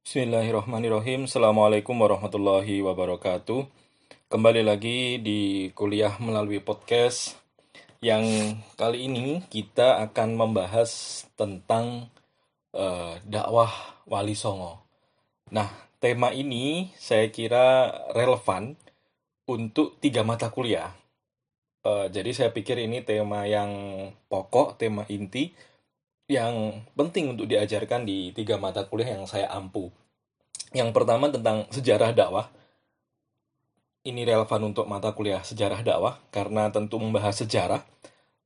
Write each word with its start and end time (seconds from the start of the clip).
Bismillahirrahmanirrahim. 0.00 1.28
Assalamualaikum 1.28 1.92
warahmatullahi 1.92 2.80
wabarakatuh. 2.80 3.68
Kembali 4.32 4.64
lagi 4.64 5.20
di 5.20 5.68
kuliah 5.76 6.16
melalui 6.16 6.56
podcast 6.64 7.36
yang 8.00 8.24
kali 8.80 9.12
ini 9.12 9.44
kita 9.52 10.00
akan 10.08 10.40
membahas 10.40 11.22
tentang 11.36 12.08
uh, 12.72 13.20
dakwah 13.28 13.68
Wali 14.08 14.32
Songo. 14.32 14.80
Nah, 15.52 15.68
tema 16.00 16.32
ini 16.32 16.96
saya 16.96 17.28
kira 17.28 17.92
relevan 18.16 18.80
untuk 19.44 20.00
tiga 20.00 20.24
mata 20.24 20.48
kuliah. 20.48 20.96
Uh, 21.84 22.08
jadi 22.08 22.32
saya 22.32 22.50
pikir 22.56 22.80
ini 22.80 23.04
tema 23.04 23.44
yang 23.44 23.68
pokok, 24.32 24.80
tema 24.80 25.04
inti 25.12 25.52
yang 26.30 26.86
penting 26.94 27.34
untuk 27.34 27.50
diajarkan 27.50 28.06
di 28.06 28.30
tiga 28.30 28.54
mata 28.54 28.86
kuliah 28.86 29.18
yang 29.18 29.26
saya 29.26 29.50
ampu. 29.50 29.90
Yang 30.70 30.94
pertama 30.94 31.26
tentang 31.26 31.66
sejarah 31.74 32.14
dakwah. 32.14 32.46
Ini 34.06 34.22
relevan 34.22 34.70
untuk 34.70 34.86
mata 34.86 35.10
kuliah 35.10 35.42
sejarah 35.42 35.82
dakwah 35.82 36.22
karena 36.30 36.70
tentu 36.70 37.02
membahas 37.02 37.42
sejarah. 37.42 37.82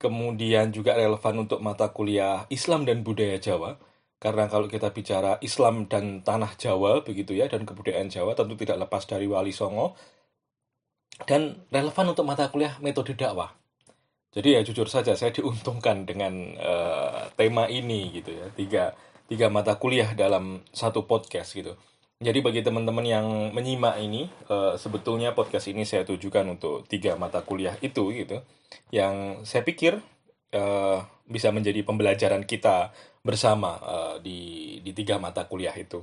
Kemudian 0.00 0.72
juga 0.72 0.96
relevan 0.96 1.44
untuk 1.44 1.60
mata 1.60 1.92
kuliah 1.92 2.48
Islam 2.48 2.88
dan 2.88 3.04
budaya 3.04 3.36
Jawa. 3.36 3.76
Karena 4.16 4.48
kalau 4.48 4.64
kita 4.64 4.88
bicara 4.88 5.36
Islam 5.44 5.84
dan 5.84 6.24
tanah 6.24 6.56
Jawa 6.56 7.04
begitu 7.04 7.36
ya 7.36 7.52
dan 7.52 7.68
kebudayaan 7.68 8.08
Jawa 8.08 8.32
tentu 8.32 8.56
tidak 8.56 8.88
lepas 8.88 9.04
dari 9.04 9.28
Wali 9.28 9.52
Songo. 9.52 9.92
Dan 11.28 11.68
relevan 11.68 12.16
untuk 12.16 12.24
mata 12.24 12.48
kuliah 12.48 12.80
metode 12.80 13.12
dakwah 13.12 13.63
jadi 14.34 14.58
ya 14.58 14.60
jujur 14.66 14.90
saja 14.90 15.14
saya 15.14 15.30
diuntungkan 15.30 16.02
dengan 16.02 16.58
uh, 16.58 17.30
tema 17.38 17.70
ini 17.70 18.10
gitu 18.10 18.34
ya 18.34 18.50
tiga 18.50 18.84
tiga 19.30 19.46
mata 19.48 19.78
kuliah 19.78 20.12
dalam 20.12 20.60
satu 20.74 21.06
podcast 21.06 21.54
gitu. 21.54 21.78
Jadi 22.18 22.40
bagi 22.40 22.62
teman-teman 22.62 23.04
yang 23.04 23.26
menyimak 23.54 23.98
ini 24.02 24.26
uh, 24.50 24.74
sebetulnya 24.74 25.34
podcast 25.34 25.70
ini 25.70 25.86
saya 25.86 26.06
tujukan 26.06 26.46
untuk 26.58 26.86
tiga 26.90 27.14
mata 27.14 27.42
kuliah 27.46 27.78
itu 27.82 28.10
gitu 28.10 28.42
yang 28.90 29.46
saya 29.46 29.62
pikir 29.62 30.02
uh, 30.54 30.98
bisa 31.26 31.54
menjadi 31.54 31.82
pembelajaran 31.86 32.42
kita 32.42 32.90
bersama 33.22 33.78
uh, 33.82 34.16
di 34.18 34.78
di 34.82 34.90
tiga 34.90 35.22
mata 35.22 35.46
kuliah 35.46 35.74
itu. 35.78 36.02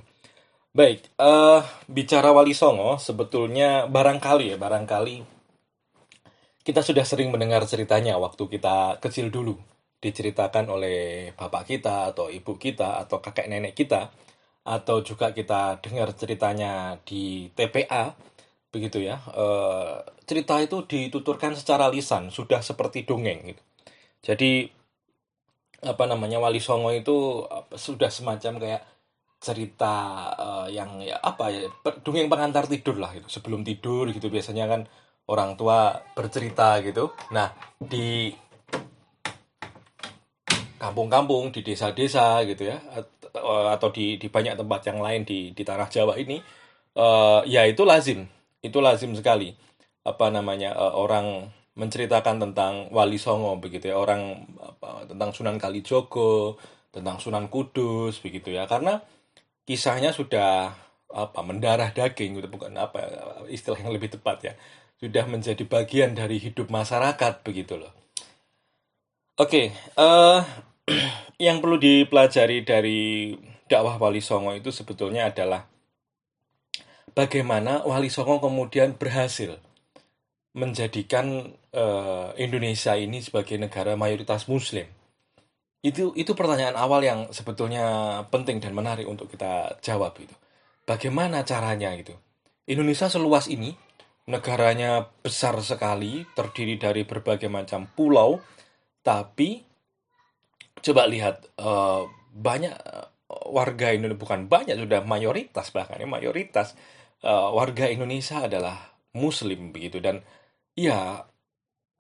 Baik, 0.72 1.04
uh, 1.20 1.60
bicara 1.92 2.32
Wali 2.32 2.56
Songo 2.56 2.96
sebetulnya 2.96 3.92
barangkali 3.92 4.56
ya 4.56 4.58
barangkali 4.58 5.41
kita 6.62 6.82
sudah 6.86 7.06
sering 7.06 7.34
mendengar 7.34 7.66
ceritanya 7.66 8.18
waktu 8.22 8.46
kita 8.46 9.02
kecil 9.02 9.34
dulu, 9.34 9.58
diceritakan 10.02 10.70
oleh 10.70 11.32
bapak 11.34 11.64
kita 11.78 12.14
atau 12.14 12.30
ibu 12.30 12.58
kita 12.58 13.02
atau 13.02 13.18
kakek 13.22 13.50
nenek 13.50 13.74
kita, 13.74 14.14
atau 14.66 15.02
juga 15.02 15.34
kita 15.34 15.82
dengar 15.82 16.14
ceritanya 16.14 17.02
di 17.02 17.50
TPA, 17.54 18.14
begitu 18.70 19.02
ya. 19.02 19.18
E, 19.34 19.46
cerita 20.30 20.62
itu 20.62 20.86
dituturkan 20.86 21.58
secara 21.58 21.90
lisan, 21.90 22.30
sudah 22.30 22.62
seperti 22.62 23.06
dongeng 23.10 23.54
gitu. 23.54 23.64
Jadi 24.22 24.70
apa 25.82 26.06
namanya 26.06 26.38
Wali 26.38 26.62
Songo 26.62 26.94
itu 26.94 27.42
sudah 27.74 28.14
semacam 28.14 28.62
kayak 28.62 28.82
cerita 29.42 29.94
uh, 30.38 30.68
yang 30.70 31.02
ya 31.02 31.18
apa 31.18 31.50
ya 31.50 31.66
dongeng 32.06 32.30
pengantar 32.30 32.70
tidur 32.70 33.02
lah 33.02 33.10
gitu 33.18 33.26
sebelum 33.26 33.66
tidur 33.66 34.14
gitu 34.14 34.30
biasanya 34.30 34.70
kan 34.70 34.82
orang 35.32 35.56
tua 35.56 35.96
bercerita 36.12 36.84
gitu. 36.84 37.16
Nah, 37.32 37.56
di 37.80 38.36
kampung-kampung, 40.76 41.56
di 41.56 41.64
desa-desa 41.64 42.44
gitu 42.44 42.68
ya, 42.68 42.84
atau 43.72 43.90
di, 43.96 44.20
di 44.20 44.28
banyak 44.28 44.60
tempat 44.60 44.82
yang 44.92 45.00
lain 45.00 45.24
di, 45.24 45.56
di 45.56 45.64
tanah 45.64 45.88
Jawa 45.88 46.20
ini, 46.20 46.42
uh, 47.00 47.46
ya 47.48 47.64
itu 47.64 47.88
lazim, 47.88 48.28
itu 48.60 48.78
lazim 48.84 49.16
sekali. 49.16 49.56
Apa 50.04 50.34
namanya 50.34 50.74
uh, 50.76 50.98
orang 50.98 51.48
menceritakan 51.78 52.44
tentang 52.50 52.92
Wali 52.92 53.16
Songo 53.22 53.56
begitu 53.62 53.94
ya, 53.94 53.96
orang 53.96 54.44
apa, 54.60 55.08
tentang 55.08 55.32
Sunan 55.32 55.56
Kalijogo, 55.62 56.60
tentang 56.92 57.22
Sunan 57.22 57.48
Kudus 57.48 58.20
begitu 58.20 58.52
ya, 58.52 58.68
karena 58.68 59.00
kisahnya 59.64 60.12
sudah 60.12 60.76
apa 61.12 61.40
mendarah 61.46 61.94
daging 61.94 62.42
gitu. 62.42 62.50
Bukan 62.50 62.74
apa 62.76 63.00
istilah 63.48 63.80
yang 63.80 63.94
lebih 63.94 64.12
tepat 64.18 64.38
ya 64.50 64.54
sudah 65.02 65.26
menjadi 65.26 65.66
bagian 65.66 66.14
dari 66.14 66.38
hidup 66.38 66.70
masyarakat 66.70 67.42
begitu 67.42 67.82
loh. 67.82 67.90
Oke, 69.42 69.74
uh, 69.98 70.46
yang 71.42 71.58
perlu 71.58 71.82
dipelajari 71.82 72.62
dari 72.62 73.34
dakwah 73.66 73.98
Wali 73.98 74.22
Songo 74.22 74.54
itu 74.54 74.70
sebetulnya 74.70 75.34
adalah 75.34 75.66
bagaimana 77.18 77.82
Wali 77.82 78.14
Songo 78.14 78.38
kemudian 78.38 78.94
berhasil 78.94 79.58
menjadikan 80.54 81.50
uh, 81.74 82.36
Indonesia 82.38 82.94
ini 82.94 83.26
sebagai 83.26 83.58
negara 83.58 83.98
mayoritas 83.98 84.46
Muslim. 84.46 84.86
Itu 85.82 86.14
itu 86.14 86.38
pertanyaan 86.38 86.78
awal 86.78 87.02
yang 87.02 87.20
sebetulnya 87.34 88.22
penting 88.30 88.62
dan 88.62 88.78
menarik 88.78 89.10
untuk 89.10 89.34
kita 89.34 89.82
jawab 89.82 90.14
itu. 90.22 90.36
Bagaimana 90.86 91.42
caranya 91.42 91.90
gitu? 91.98 92.14
Indonesia 92.70 93.10
seluas 93.10 93.50
ini 93.50 93.74
negaranya 94.30 95.10
besar 95.22 95.58
sekali, 95.62 96.26
terdiri 96.38 96.78
dari 96.78 97.02
berbagai 97.08 97.50
macam 97.50 97.90
pulau, 97.90 98.42
tapi 99.02 99.66
coba 100.82 101.06
lihat 101.10 101.46
uh, 101.62 102.06
banyak 102.32 102.74
eh, 102.74 103.08
warga 103.54 103.94
Indonesia 103.94 104.18
bukan 104.18 104.50
banyak 104.50 104.78
sudah 104.82 105.04
mayoritas 105.06 105.70
bahkan 105.76 106.00
ya 106.02 106.08
mayoritas 106.10 106.74
uh, 107.22 107.54
warga 107.54 107.86
Indonesia 107.90 108.46
adalah 108.46 108.94
Muslim 109.14 109.74
begitu. 109.74 110.00
Dan 110.02 110.22
ya 110.74 111.26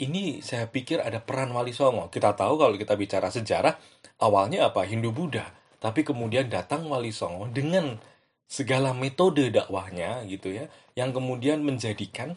ini 0.02 0.42
saya 0.42 0.66
pikir 0.70 1.04
ada 1.04 1.22
peran 1.22 1.54
Wali 1.54 1.74
Songo. 1.76 2.10
Kita 2.10 2.34
tahu 2.34 2.58
kalau 2.58 2.76
kita 2.78 2.98
bicara 2.98 3.30
sejarah 3.30 3.78
awalnya 4.24 4.74
apa? 4.74 4.82
Hindu 4.88 5.14
Buddha, 5.14 5.46
tapi 5.78 6.02
kemudian 6.02 6.50
datang 6.50 6.90
Wali 6.90 7.14
Songo 7.14 7.50
dengan 7.52 8.02
segala 8.52 8.92
metode 8.92 9.48
dakwahnya 9.48 10.28
gitu 10.28 10.52
ya 10.52 10.68
yang 11.00 11.16
kemudian 11.16 11.64
menjadikan 11.64 12.36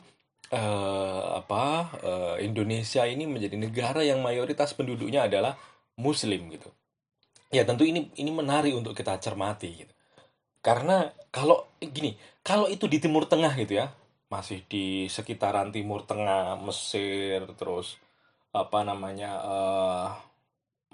uh, 0.54 1.42
apa 1.42 1.64
uh, 2.06 2.36
Indonesia 2.38 3.02
ini 3.02 3.26
menjadi 3.26 3.58
negara 3.58 4.06
yang 4.06 4.22
mayoritas 4.22 4.78
penduduknya 4.78 5.26
adalah 5.26 5.58
muslim 5.98 6.54
gitu. 6.54 6.70
Ya 7.50 7.66
tentu 7.66 7.82
ini 7.82 8.14
ini 8.14 8.30
menarik 8.30 8.78
untuk 8.78 8.94
kita 8.94 9.18
cermati 9.18 9.82
gitu. 9.82 9.94
Karena 10.62 11.10
kalau 11.34 11.66
gini 11.82 12.14
kalau 12.46 12.70
itu 12.70 12.86
di 12.86 13.02
Timur 13.02 13.26
Tengah 13.26 13.50
gitu 13.58 13.82
ya 13.82 13.90
masih 14.30 14.62
di 14.70 15.10
sekitaran 15.10 15.74
Timur 15.74 16.06
Tengah 16.06 16.62
Mesir 16.62 17.42
terus 17.58 17.98
apa 18.54 18.86
namanya 18.86 19.30
uh, 19.42 20.08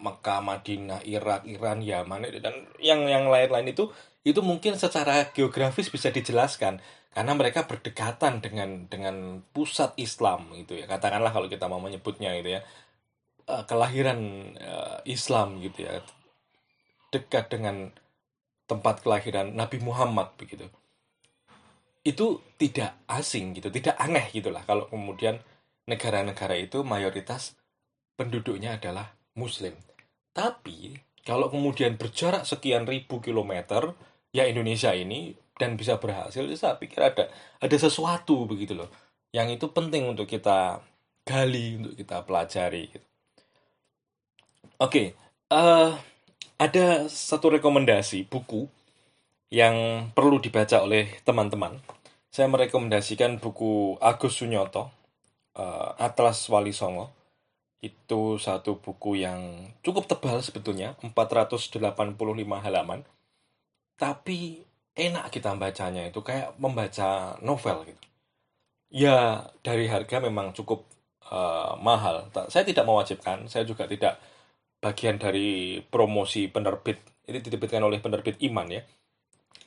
Mekah, 0.00 0.40
Madinah, 0.40 1.04
Irak, 1.04 1.44
Iran, 1.44 1.84
Yaman 1.84 2.24
dan 2.40 2.56
yang 2.80 3.04
yang 3.04 3.28
lain-lain 3.28 3.68
itu 3.68 3.92
itu 4.20 4.40
mungkin 4.44 4.76
secara 4.76 5.32
geografis 5.32 5.88
bisa 5.88 6.12
dijelaskan 6.12 6.84
karena 7.10 7.32
mereka 7.34 7.64
berdekatan 7.64 8.44
dengan 8.44 8.86
dengan 8.86 9.40
pusat 9.50 9.96
Islam 9.96 10.52
gitu 10.54 10.76
ya. 10.76 10.84
Katakanlah 10.86 11.32
kalau 11.32 11.48
kita 11.48 11.66
mau 11.66 11.80
menyebutnya 11.80 12.36
gitu 12.38 12.60
ya. 12.60 12.60
Eh, 13.48 13.62
kelahiran 13.66 14.20
eh, 14.60 14.98
Islam 15.08 15.58
gitu 15.64 15.88
ya. 15.88 16.04
Dekat 17.10 17.50
dengan 17.50 17.90
tempat 18.70 19.02
kelahiran 19.02 19.56
Nabi 19.56 19.82
Muhammad 19.82 20.36
begitu. 20.38 20.68
Itu 22.06 22.44
tidak 22.60 22.96
asing 23.10 23.58
gitu 23.58 23.68
tidak 23.68 23.98
aneh 23.98 24.30
gitulah 24.32 24.62
kalau 24.64 24.86
kemudian 24.88 25.42
negara-negara 25.90 26.54
itu 26.56 26.86
mayoritas 26.86 27.58
penduduknya 28.14 28.78
adalah 28.78 29.16
Muslim. 29.34 29.74
Tapi 30.30 30.94
kalau 31.26 31.50
kemudian 31.50 31.98
berjarak 31.98 32.46
sekian 32.46 32.86
ribu 32.86 33.18
kilometer 33.18 33.98
ya 34.30 34.46
Indonesia 34.46 34.94
ini 34.94 35.34
dan 35.58 35.76
bisa 35.76 36.00
berhasil 36.00 36.42
saya 36.56 36.78
pikir 36.80 37.02
ada 37.02 37.28
ada 37.60 37.76
sesuatu 37.76 38.48
begitu 38.48 38.74
loh 38.78 38.88
yang 39.30 39.50
itu 39.50 39.70
penting 39.70 40.08
untuk 40.10 40.26
kita 40.26 40.80
gali 41.22 41.78
untuk 41.78 41.94
kita 41.94 42.24
pelajari 42.24 42.90
gitu. 42.90 43.06
oke 44.80 45.02
uh, 45.52 45.92
ada 46.60 47.08
satu 47.08 47.56
rekomendasi 47.56 48.28
buku 48.28 48.68
yang 49.50 50.06
perlu 50.14 50.38
dibaca 50.38 50.78
oleh 50.84 51.18
teman-teman. 51.26 51.82
Saya 52.30 52.46
merekomendasikan 52.46 53.42
buku 53.42 53.98
Agus 53.98 54.38
Sunyoto 54.38 54.92
uh, 55.58 55.98
Atlas 55.98 56.46
Wali 56.46 56.70
Songo. 56.70 57.10
Itu 57.82 58.38
satu 58.38 58.78
buku 58.78 59.18
yang 59.24 59.72
cukup 59.82 60.06
tebal 60.06 60.38
sebetulnya 60.44 60.94
485 61.00 61.80
halaman 62.60 63.02
tapi 64.00 64.64
enak 64.96 65.28
kita 65.28 65.52
bacanya 65.60 66.08
itu 66.08 66.24
kayak 66.24 66.56
membaca 66.56 67.36
novel 67.44 67.84
gitu 67.84 68.04
ya 68.90 69.44
dari 69.60 69.86
harga 69.86 70.24
memang 70.24 70.56
cukup 70.56 70.88
uh, 71.28 71.76
mahal 71.76 72.32
saya 72.48 72.64
tidak 72.64 72.88
mewajibkan 72.88 73.44
saya 73.46 73.68
juga 73.68 73.84
tidak 73.84 74.16
bagian 74.80 75.20
dari 75.20 75.84
promosi 75.84 76.48
penerbit 76.48 77.28
ini 77.28 77.44
diterbitkan 77.44 77.84
oleh 77.84 78.00
penerbit 78.00 78.40
Iman 78.40 78.72
ya 78.72 78.80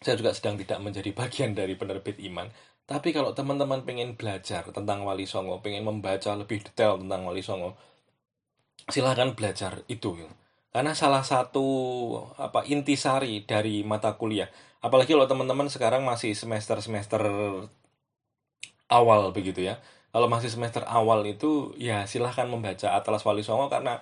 saya 0.04 0.20
juga 0.20 0.36
sedang 0.36 0.60
tidak 0.60 0.84
menjadi 0.84 1.10
bagian 1.24 1.56
dari 1.56 1.80
penerbit 1.80 2.20
iman. 2.28 2.52
Tapi 2.84 3.16
kalau 3.16 3.32
teman-teman 3.32 3.88
pengen 3.88 4.20
belajar 4.20 4.68
tentang 4.76 5.08
Wali 5.08 5.24
Songo, 5.24 5.64
pengen 5.64 5.88
membaca 5.88 6.36
lebih 6.36 6.68
detail 6.68 7.00
tentang 7.00 7.24
Wali 7.24 7.40
Songo, 7.40 7.80
silahkan 8.92 9.32
belajar 9.32 9.88
itu. 9.88 10.20
Karena 10.74 10.98
salah 10.98 11.22
satu 11.22 11.66
apa 12.42 12.66
intisari 12.66 13.46
dari 13.46 13.86
mata 13.86 14.18
kuliah, 14.18 14.50
apalagi 14.82 15.14
kalau 15.14 15.30
teman-teman 15.30 15.70
sekarang 15.70 16.02
masih 16.02 16.34
semester-semester 16.34 17.22
awal 18.90 19.30
begitu 19.30 19.62
ya. 19.62 19.78
Kalau 20.10 20.26
masih 20.30 20.50
semester 20.50 20.82
awal 20.86 21.26
itu 21.30 21.74
ya 21.78 22.06
silahkan 22.10 22.46
membaca 22.50 22.94
Atlas 22.94 23.22
Wali 23.26 23.46
Songo 23.46 23.70
karena 23.70 24.02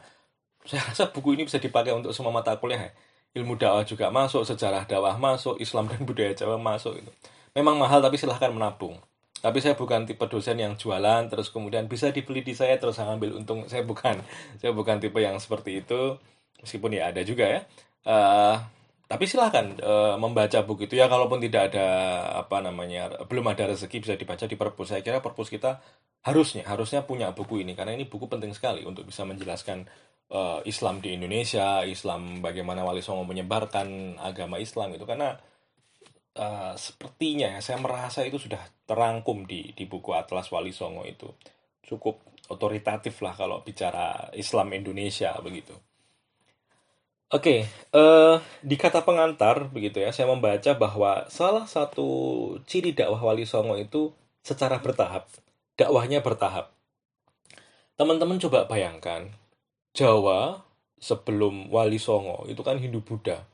saya 0.64 0.84
rasa 0.88 1.12
buku 1.12 1.36
ini 1.36 1.48
bisa 1.48 1.60
dipakai 1.60 1.92
untuk 1.92 2.16
semua 2.16 2.32
mata 2.32 2.56
kuliah 2.56 2.88
ya. 2.88 2.92
Ilmu 3.32 3.56
dakwah 3.56 3.88
juga 3.88 4.12
masuk, 4.12 4.44
sejarah 4.44 4.84
dakwah 4.88 5.16
masuk, 5.16 5.56
Islam 5.64 5.88
dan 5.88 6.04
budaya 6.04 6.36
Jawa 6.36 6.60
masuk 6.60 7.00
itu. 7.00 7.12
Memang 7.56 7.80
mahal 7.80 8.04
tapi 8.04 8.20
silahkan 8.20 8.52
menabung. 8.52 9.00
Tapi 9.42 9.58
saya 9.58 9.74
bukan 9.74 10.04
tipe 10.06 10.22
dosen 10.28 10.60
yang 10.60 10.76
jualan 10.76 11.32
terus 11.32 11.50
kemudian 11.50 11.88
bisa 11.88 12.12
dibeli 12.12 12.44
di 12.44 12.54
saya 12.56 12.76
terus 12.80 13.00
ambil 13.00 13.36
untung. 13.40 13.66
Saya 13.72 13.88
bukan. 13.88 14.20
Saya 14.60 14.72
bukan 14.76 15.00
tipe 15.00 15.20
yang 15.20 15.40
seperti 15.40 15.84
itu. 15.84 16.20
Meskipun 16.60 16.92
ya 16.92 17.14
ada 17.14 17.22
juga 17.24 17.46
ya. 17.48 17.62
Uh, 18.02 18.58
tapi 19.12 19.28
silahkan 19.28 19.76
uh, 19.84 20.16
membaca 20.16 20.64
buku 20.64 20.88
itu 20.88 20.96
ya 20.96 21.12
kalaupun 21.12 21.44
tidak 21.44 21.76
ada 21.76 21.88
apa 22.48 22.64
namanya 22.64 23.12
belum 23.28 23.44
ada 23.52 23.68
rezeki 23.76 24.08
bisa 24.08 24.16
dibaca 24.16 24.48
di 24.48 24.56
perpus. 24.56 24.96
Saya 24.96 25.04
kira 25.04 25.20
perpus 25.20 25.52
kita 25.52 25.84
harusnya 26.24 26.64
harusnya 26.64 27.04
punya 27.04 27.36
buku 27.36 27.60
ini 27.60 27.76
karena 27.76 27.92
ini 27.92 28.08
buku 28.08 28.32
penting 28.32 28.56
sekali 28.56 28.88
untuk 28.88 29.04
bisa 29.04 29.28
menjelaskan 29.28 29.84
uh, 30.32 30.64
Islam 30.64 31.04
di 31.04 31.20
Indonesia 31.20 31.84
Islam 31.84 32.40
bagaimana 32.40 32.88
Wali 32.88 33.04
Songo 33.04 33.28
menyebarkan 33.28 34.16
agama 34.16 34.64
Islam 34.64 34.96
itu 34.96 35.04
karena 35.04 35.36
uh, 36.40 36.74
sepertinya 36.80 37.52
ya 37.52 37.60
saya 37.60 37.84
merasa 37.84 38.24
itu 38.24 38.40
sudah 38.40 38.64
terangkum 38.88 39.44
di 39.44 39.76
di 39.76 39.84
buku 39.92 40.16
Atlas 40.16 40.48
Wali 40.56 40.72
Songo 40.72 41.04
itu. 41.04 41.28
Cukup 41.84 42.24
otoritatif 42.48 43.20
lah 43.20 43.36
kalau 43.36 43.60
bicara 43.60 44.32
Islam 44.40 44.72
Indonesia 44.72 45.36
begitu 45.44 45.91
Oke, 47.32 47.64
uh, 47.96 48.44
di 48.60 48.76
kata 48.76 49.08
pengantar 49.08 49.72
begitu 49.72 50.04
ya, 50.04 50.12
saya 50.12 50.28
membaca 50.28 50.76
bahwa 50.76 51.24
salah 51.32 51.64
satu 51.64 52.04
ciri 52.68 52.92
dakwah 52.92 53.24
Wali 53.24 53.48
Songo 53.48 53.80
itu 53.80 54.12
secara 54.44 54.84
bertahap. 54.84 55.32
Dakwahnya 55.80 56.20
bertahap. 56.20 56.76
Teman-teman 57.96 58.36
coba 58.36 58.68
bayangkan, 58.68 59.32
Jawa 59.96 60.68
sebelum 61.00 61.72
Wali 61.72 62.04
Songo 62.04 62.44
itu 62.52 62.60
kan 62.68 62.76
Hindu 62.84 63.00
Buddha. 63.00 63.48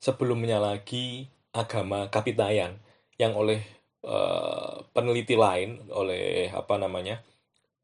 Sebelumnya 0.00 0.56
lagi 0.56 1.28
agama 1.52 2.08
Kapitayan 2.08 2.80
yang 3.20 3.36
oleh 3.36 3.60
uh, 4.08 4.88
peneliti 4.96 5.36
lain, 5.36 5.84
oleh 5.92 6.48
apa 6.48 6.80
namanya, 6.80 7.20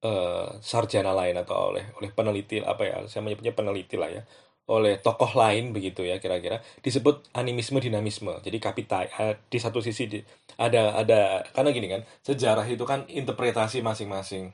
uh, 0.09 0.57
sarjana 0.65 1.13
lain 1.13 1.37
atau 1.37 1.77
oleh 1.77 1.85
oleh 2.01 2.09
peneliti 2.17 2.65
apa 2.65 2.81
ya, 2.89 2.97
saya 3.13 3.21
menyebutnya 3.21 3.53
peneliti 3.53 4.01
lah 4.01 4.09
ya, 4.09 4.25
oleh 4.65 4.97
tokoh 4.97 5.37
lain 5.37 5.77
begitu 5.77 6.05
ya 6.09 6.17
kira-kira. 6.17 6.65
Disebut 6.81 7.29
animisme 7.37 7.81
dinamisme. 7.81 8.33
Jadi 8.41 8.57
kapital 8.57 9.09
eh, 9.21 9.37
di 9.45 9.59
satu 9.61 9.85
sisi 9.85 10.09
di, 10.09 10.19
ada 10.57 10.97
ada 10.97 11.45
karena 11.53 11.71
gini 11.75 11.89
kan 11.91 12.01
sejarah 12.25 12.65
itu 12.69 12.85
kan 12.89 13.05
interpretasi 13.09 13.85
masing-masing. 13.85 14.53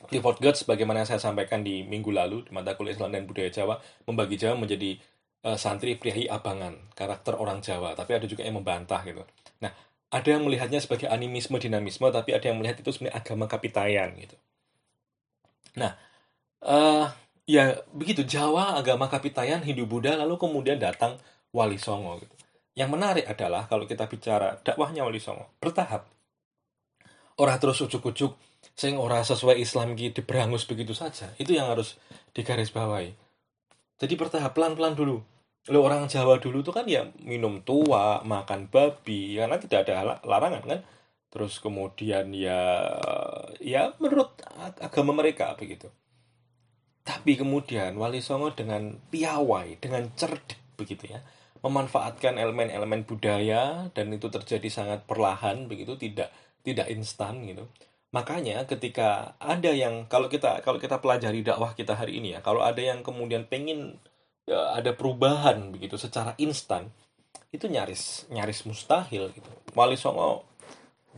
Clifford 0.00 0.38
Geertz 0.40 0.64
bagaimana 0.64 1.04
saya 1.04 1.20
sampaikan 1.20 1.60
di 1.60 1.84
minggu 1.84 2.08
lalu 2.14 2.46
di 2.48 2.50
mata 2.54 2.72
kuliah 2.78 2.96
Islam 2.96 3.12
dan 3.12 3.28
budaya 3.28 3.50
Jawa 3.52 3.76
membagi 4.08 4.40
Jawa 4.40 4.56
menjadi 4.56 4.96
uh, 5.44 5.58
santri 5.60 5.98
priayi 5.98 6.24
abangan 6.30 6.94
karakter 6.94 7.36
orang 7.36 7.60
Jawa. 7.60 7.92
Tapi 7.98 8.16
ada 8.16 8.26
juga 8.30 8.46
yang 8.46 8.62
membantah 8.62 9.02
gitu. 9.04 9.26
Nah 9.60 9.74
ada 10.10 10.28
yang 10.30 10.46
melihatnya 10.46 10.78
sebagai 10.78 11.10
animisme 11.10 11.58
dinamisme 11.58 12.06
tapi 12.14 12.30
ada 12.32 12.46
yang 12.46 12.62
melihat 12.62 12.78
itu 12.80 12.90
sebenarnya 12.94 13.18
agama 13.18 13.44
kapitayan 13.50 14.14
gitu. 14.16 14.38
Nah 15.76 15.98
uh, 16.64 17.10
ya 17.50 17.82
begitu 17.90 18.22
Jawa 18.22 18.78
agama 18.78 19.10
Kapitayan 19.10 19.66
Hindu 19.66 19.90
Buddha 19.90 20.14
lalu 20.14 20.38
kemudian 20.38 20.78
datang 20.78 21.18
Wali 21.50 21.82
Songo 21.82 22.22
gitu. 22.22 22.34
Yang 22.78 22.90
menarik 22.94 23.26
adalah 23.26 23.66
kalau 23.66 23.90
kita 23.90 24.06
bicara 24.06 24.62
dakwahnya 24.62 25.02
Wali 25.02 25.18
Songo 25.18 25.50
bertahap. 25.58 26.06
Orang 27.34 27.58
terus 27.58 27.82
ujuk-ujuk 27.82 28.38
sing 28.78 28.94
ora 29.00 29.24
sesuai 29.26 29.58
Islam 29.58 29.98
gitu 29.98 30.22
berangus 30.22 30.62
begitu 30.68 30.94
saja. 30.94 31.34
Itu 31.40 31.50
yang 31.56 31.72
harus 31.72 31.98
digarisbawahi. 32.36 33.10
Jadi 34.00 34.14
bertahap 34.16 34.54
pelan-pelan 34.54 34.94
dulu. 34.94 35.18
Lo 35.68 35.84
orang 35.84 36.08
Jawa 36.08 36.40
dulu 36.40 36.64
tuh 36.64 36.72
kan 36.72 36.88
ya 36.88 37.04
minum 37.20 37.60
tua, 37.60 38.24
makan 38.24 38.72
babi, 38.72 39.36
karena 39.36 39.60
tidak 39.60 39.84
ada 39.84 40.20
larangan 40.24 40.64
kan. 40.64 40.80
Terus 41.30 41.60
kemudian 41.60 42.32
ya 42.32 42.88
ya 43.60 43.92
menurut 44.00 44.40
agama 44.80 45.12
mereka 45.12 45.52
begitu. 45.60 45.92
Tapi 47.10 47.34
kemudian 47.34 47.98
Wali 47.98 48.22
Songo 48.22 48.54
dengan 48.54 48.94
piawai, 49.10 49.82
dengan 49.82 50.14
cerdik 50.14 50.78
begitu 50.78 51.10
ya, 51.10 51.18
memanfaatkan 51.58 52.38
elemen-elemen 52.38 53.02
budaya 53.02 53.90
dan 53.90 54.14
itu 54.14 54.30
terjadi 54.30 54.70
sangat 54.70 55.10
perlahan 55.10 55.66
begitu, 55.66 55.98
tidak 55.98 56.30
tidak 56.62 56.86
instan 56.86 57.42
gitu. 57.50 57.66
Makanya 58.14 58.62
ketika 58.70 59.34
ada 59.42 59.74
yang 59.74 60.06
kalau 60.06 60.30
kita 60.30 60.62
kalau 60.62 60.78
kita 60.78 61.02
pelajari 61.02 61.42
dakwah 61.42 61.74
kita 61.74 61.98
hari 61.98 62.22
ini 62.22 62.38
ya, 62.38 62.46
kalau 62.46 62.62
ada 62.62 62.78
yang 62.78 63.02
kemudian 63.02 63.42
pengen 63.50 63.98
ya, 64.46 64.78
ada 64.78 64.94
perubahan 64.94 65.74
begitu 65.74 65.98
secara 65.98 66.38
instan, 66.38 66.94
itu 67.50 67.66
nyaris 67.66 68.30
nyaris 68.30 68.62
mustahil 68.70 69.34
gitu. 69.34 69.50
Wali 69.74 69.98
Songo 69.98 70.46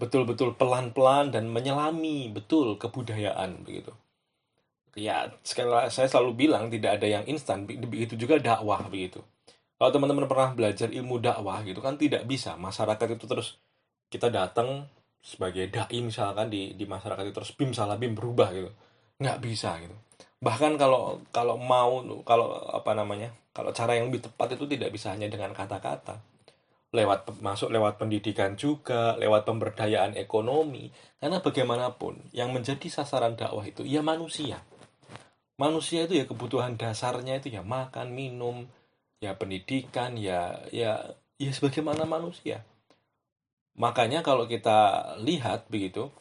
betul-betul 0.00 0.56
pelan-pelan 0.56 1.36
dan 1.36 1.52
menyelami 1.52 2.32
betul 2.32 2.80
kebudayaan 2.80 3.60
begitu 3.60 3.92
ya 4.92 5.32
sekali 5.40 5.72
saya 5.88 6.08
selalu 6.08 6.48
bilang 6.48 6.68
tidak 6.68 7.00
ada 7.00 7.08
yang 7.08 7.24
instan 7.24 7.64
begitu 7.64 8.16
juga 8.16 8.36
dakwah 8.36 8.84
begitu. 8.88 9.24
Kalau 9.80 9.90
teman-teman 9.90 10.30
pernah 10.30 10.54
belajar 10.54 10.88
ilmu 10.92 11.18
dakwah 11.18 11.64
gitu 11.66 11.82
kan 11.82 11.98
tidak 11.98 12.22
bisa. 12.28 12.54
Masyarakat 12.54 13.18
itu 13.18 13.24
terus 13.26 13.58
kita 14.12 14.30
datang 14.30 14.86
sebagai 15.22 15.66
dai 15.72 15.98
misalkan 15.98 16.52
di 16.52 16.76
di 16.78 16.84
masyarakat 16.86 17.24
itu 17.26 17.34
terus 17.34 17.52
bim 17.56 17.72
salah 17.74 17.96
bim 17.98 18.14
berubah 18.14 18.52
gitu. 18.54 18.70
Nggak 19.18 19.38
bisa 19.42 19.80
gitu. 19.82 19.96
Bahkan 20.42 20.76
kalau 20.78 21.22
kalau 21.34 21.56
mau 21.56 22.04
kalau 22.22 22.62
apa 22.70 22.92
namanya 22.92 23.32
kalau 23.56 23.72
cara 23.74 23.96
yang 23.96 24.12
lebih 24.12 24.28
tepat 24.28 24.54
itu 24.54 24.70
tidak 24.70 24.92
bisa 24.92 25.10
hanya 25.14 25.26
dengan 25.26 25.50
kata-kata. 25.56 26.20
Lewat 26.92 27.40
masuk 27.40 27.72
lewat 27.72 27.96
pendidikan 27.96 28.52
juga 28.54 29.16
lewat 29.16 29.48
pemberdayaan 29.48 30.12
ekonomi. 30.14 30.92
Karena 31.16 31.40
bagaimanapun 31.40 32.30
yang 32.36 32.52
menjadi 32.52 32.84
sasaran 32.86 33.34
dakwah 33.34 33.64
itu 33.64 33.82
ya 33.82 34.04
manusia 34.04 34.60
manusia 35.60 36.08
itu 36.08 36.16
ya 36.16 36.24
kebutuhan 36.24 36.76
dasarnya 36.80 37.40
itu 37.40 37.52
ya 37.52 37.62
makan 37.64 38.12
minum 38.12 38.68
ya 39.22 39.36
pendidikan 39.36 40.16
ya 40.18 40.62
ya 40.74 41.16
ya 41.38 41.50
sebagaimana 41.52 42.08
manusia. 42.08 42.64
Makanya 43.78 44.20
kalau 44.20 44.44
kita 44.50 45.12
lihat 45.22 45.68
begitu 45.72 46.12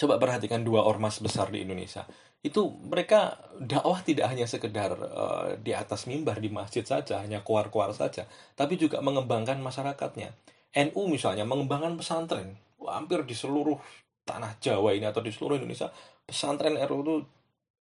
coba 0.00 0.16
perhatikan 0.16 0.64
dua 0.64 0.86
ormas 0.86 1.20
besar 1.20 1.52
di 1.52 1.64
Indonesia. 1.64 2.08
Itu 2.40 2.72
mereka 2.88 3.36
dakwah 3.60 4.00
tidak 4.00 4.32
hanya 4.32 4.48
sekedar 4.48 4.96
uh, 4.96 5.60
di 5.60 5.76
atas 5.76 6.08
mimbar 6.08 6.40
di 6.40 6.48
masjid 6.48 6.80
saja 6.80 7.20
hanya 7.20 7.44
kuar-kuar 7.44 7.92
saja 7.92 8.24
tapi 8.56 8.80
juga 8.80 9.04
mengembangkan 9.04 9.60
masyarakatnya. 9.60 10.32
NU 10.70 11.02
misalnya 11.10 11.44
mengembangkan 11.44 11.98
pesantren. 12.00 12.56
Hampir 12.80 13.28
di 13.28 13.36
seluruh 13.36 13.76
tanah 14.24 14.56
Jawa 14.62 14.94
ini 14.96 15.04
atau 15.04 15.20
di 15.20 15.34
seluruh 15.34 15.58
Indonesia 15.60 15.90
pesantren 16.24 16.78
RU 16.78 16.98
itu 17.02 17.14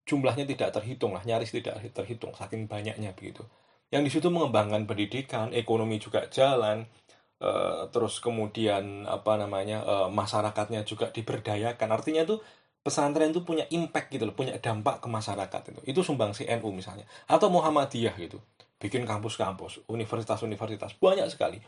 jumlahnya 0.09 0.49
tidak 0.49 0.73
terhitung 0.73 1.13
lah 1.13 1.21
nyaris 1.29 1.53
tidak 1.53 1.77
terhitung 1.93 2.33
saking 2.33 2.65
banyaknya 2.65 3.13
begitu. 3.13 3.45
Yang 3.93 4.03
di 4.09 4.11
situ 4.17 4.29
mengembangkan 4.33 4.89
pendidikan 4.89 5.53
ekonomi 5.53 6.01
juga 6.01 6.25
jalan 6.33 6.89
uh, 7.45 7.89
terus 7.93 8.21
kemudian 8.25 9.05
apa 9.05 9.37
namanya 9.37 9.85
uh, 9.85 10.09
masyarakatnya 10.09 10.89
juga 10.89 11.13
diberdayakan. 11.13 11.89
Artinya 11.93 12.25
tuh 12.25 12.41
pesantren 12.81 13.29
itu 13.29 13.45
punya 13.45 13.69
impact 13.69 14.09
gitu 14.17 14.25
loh 14.25 14.33
punya 14.33 14.57
dampak 14.57 15.05
ke 15.05 15.09
masyarakat 15.13 15.63
itu. 15.77 15.81
Itu 15.85 16.01
sumbang 16.01 16.33
si 16.33 16.49
NU 16.49 16.73
misalnya 16.73 17.05
atau 17.29 17.53
Muhammadiyah 17.53 18.17
gitu. 18.17 18.41
Bikin 18.81 19.05
kampus-kampus 19.05 19.85
universitas-universitas 19.93 20.97
banyak 20.97 21.29
sekali. 21.29 21.61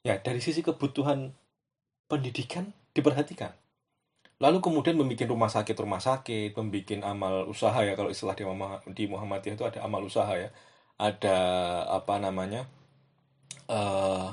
Ya 0.00 0.16
dari 0.16 0.40
sisi 0.40 0.64
kebutuhan 0.64 1.36
pendidikan 2.08 2.72
diperhatikan 2.96 3.52
lalu 4.36 4.58
kemudian 4.60 5.00
membuat 5.00 5.28
rumah 5.32 5.48
sakit 5.48 5.76
rumah 5.80 6.00
sakit 6.02 6.52
membuat 6.52 7.00
amal 7.08 7.48
usaha 7.48 7.80
ya 7.80 7.96
kalau 7.96 8.12
istilah 8.12 8.36
di 8.92 9.04
Muhammadiyah 9.08 9.54
itu 9.56 9.64
ada 9.64 9.80
amal 9.84 10.04
usaha 10.04 10.28
ya. 10.36 10.52
Ada 10.96 11.38
apa 11.92 12.16
namanya 12.20 12.64
uh, 13.68 14.32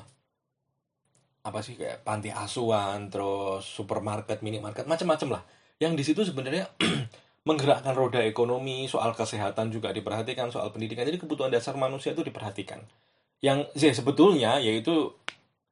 apa 1.43 1.59
sih 1.59 1.75
kayak 1.75 2.07
panti 2.07 2.31
asuhan 2.31 3.11
terus 3.11 3.67
supermarket 3.67 4.39
minimarket 4.43 4.87
macam-macam 4.87 5.39
lah. 5.39 5.43
Yang 5.79 5.93
di 5.99 6.03
situ 6.07 6.21
sebenarnya 6.23 6.71
menggerakkan 7.47 7.91
roda 7.95 8.23
ekonomi 8.23 8.87
soal 8.87 9.11
kesehatan 9.15 9.71
juga 9.71 9.91
diperhatikan 9.91 10.51
soal 10.51 10.71
pendidikan. 10.71 11.03
Jadi 11.03 11.19
kebutuhan 11.19 11.51
dasar 11.51 11.75
manusia 11.75 12.15
itu 12.15 12.23
diperhatikan. 12.23 12.79
Yang 13.43 13.67
ya, 13.75 13.91
sebetulnya 13.91 14.51
yaitu 14.63 15.11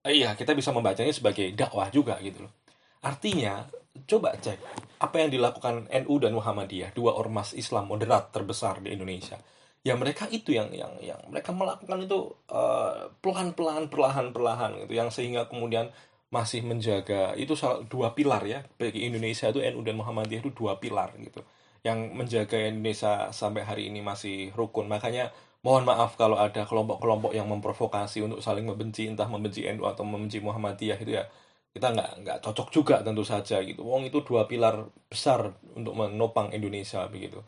eh, 0.03 0.23
iya 0.23 0.35
kita 0.35 0.51
bisa 0.51 0.75
membacanya 0.75 1.15
sebagai 1.15 1.55
dakwah 1.55 1.87
juga 1.87 2.19
gitu 2.19 2.43
loh. 2.47 2.53
Artinya 2.99 3.63
coba 4.07 4.35
cek 4.35 4.59
apa 5.01 5.15
yang 5.17 5.29
dilakukan 5.33 5.89
NU 5.89 6.15
dan 6.21 6.31
Muhammadiyah 6.37 6.93
dua 6.93 7.17
ormas 7.17 7.57
Islam 7.57 7.89
moderat 7.89 8.29
terbesar 8.29 8.79
di 8.85 8.93
Indonesia. 8.93 9.39
Ya 9.81 9.97
mereka 9.97 10.29
itu 10.29 10.53
yang 10.53 10.69
yang 10.69 10.93
yang 11.01 11.17
mereka 11.25 11.49
melakukan 11.49 12.05
itu 12.05 12.29
uh, 12.53 13.09
pelan-pelan 13.25 13.89
perlahan-perlahan 13.89 14.85
gitu 14.85 14.93
yang 14.93 15.09
sehingga 15.09 15.49
kemudian 15.49 15.89
masih 16.29 16.61
menjaga 16.63 17.33
itu 17.33 17.57
dua 17.89 18.13
pilar 18.13 18.45
ya. 18.45 18.61
Bagi 18.77 19.09
Indonesia 19.09 19.49
itu 19.49 19.59
NU 19.59 19.81
dan 19.81 19.97
Muhammadiyah 19.97 20.41
itu 20.45 20.53
dua 20.53 20.77
pilar 20.77 21.17
gitu. 21.17 21.41
Yang 21.81 21.99
menjaga 22.13 22.57
Indonesia 22.61 23.33
sampai 23.33 23.65
hari 23.65 23.89
ini 23.89 24.05
masih 24.05 24.53
rukun. 24.53 24.85
Makanya 24.85 25.33
mohon 25.65 25.81
maaf 25.81 26.13
kalau 26.13 26.37
ada 26.37 26.61
kelompok-kelompok 26.61 27.33
yang 27.33 27.49
memprovokasi 27.49 28.21
untuk 28.21 28.37
saling 28.45 28.69
membenci 28.69 29.09
entah 29.09 29.25
membenci 29.25 29.65
NU 29.65 29.89
atau 29.89 30.05
membenci 30.05 30.37
Muhammadiyah 30.45 31.01
itu 31.01 31.17
ya 31.17 31.25
kita 31.71 31.87
nggak 31.95 32.11
nggak 32.23 32.37
cocok 32.43 32.67
juga 32.71 32.95
tentu 32.99 33.23
saja 33.23 33.63
gitu 33.63 33.81
Wong 33.87 34.07
itu 34.07 34.19
dua 34.23 34.43
pilar 34.47 34.91
besar 35.07 35.55
untuk 35.75 35.95
menopang 35.95 36.51
Indonesia 36.51 37.07
begitu 37.07 37.39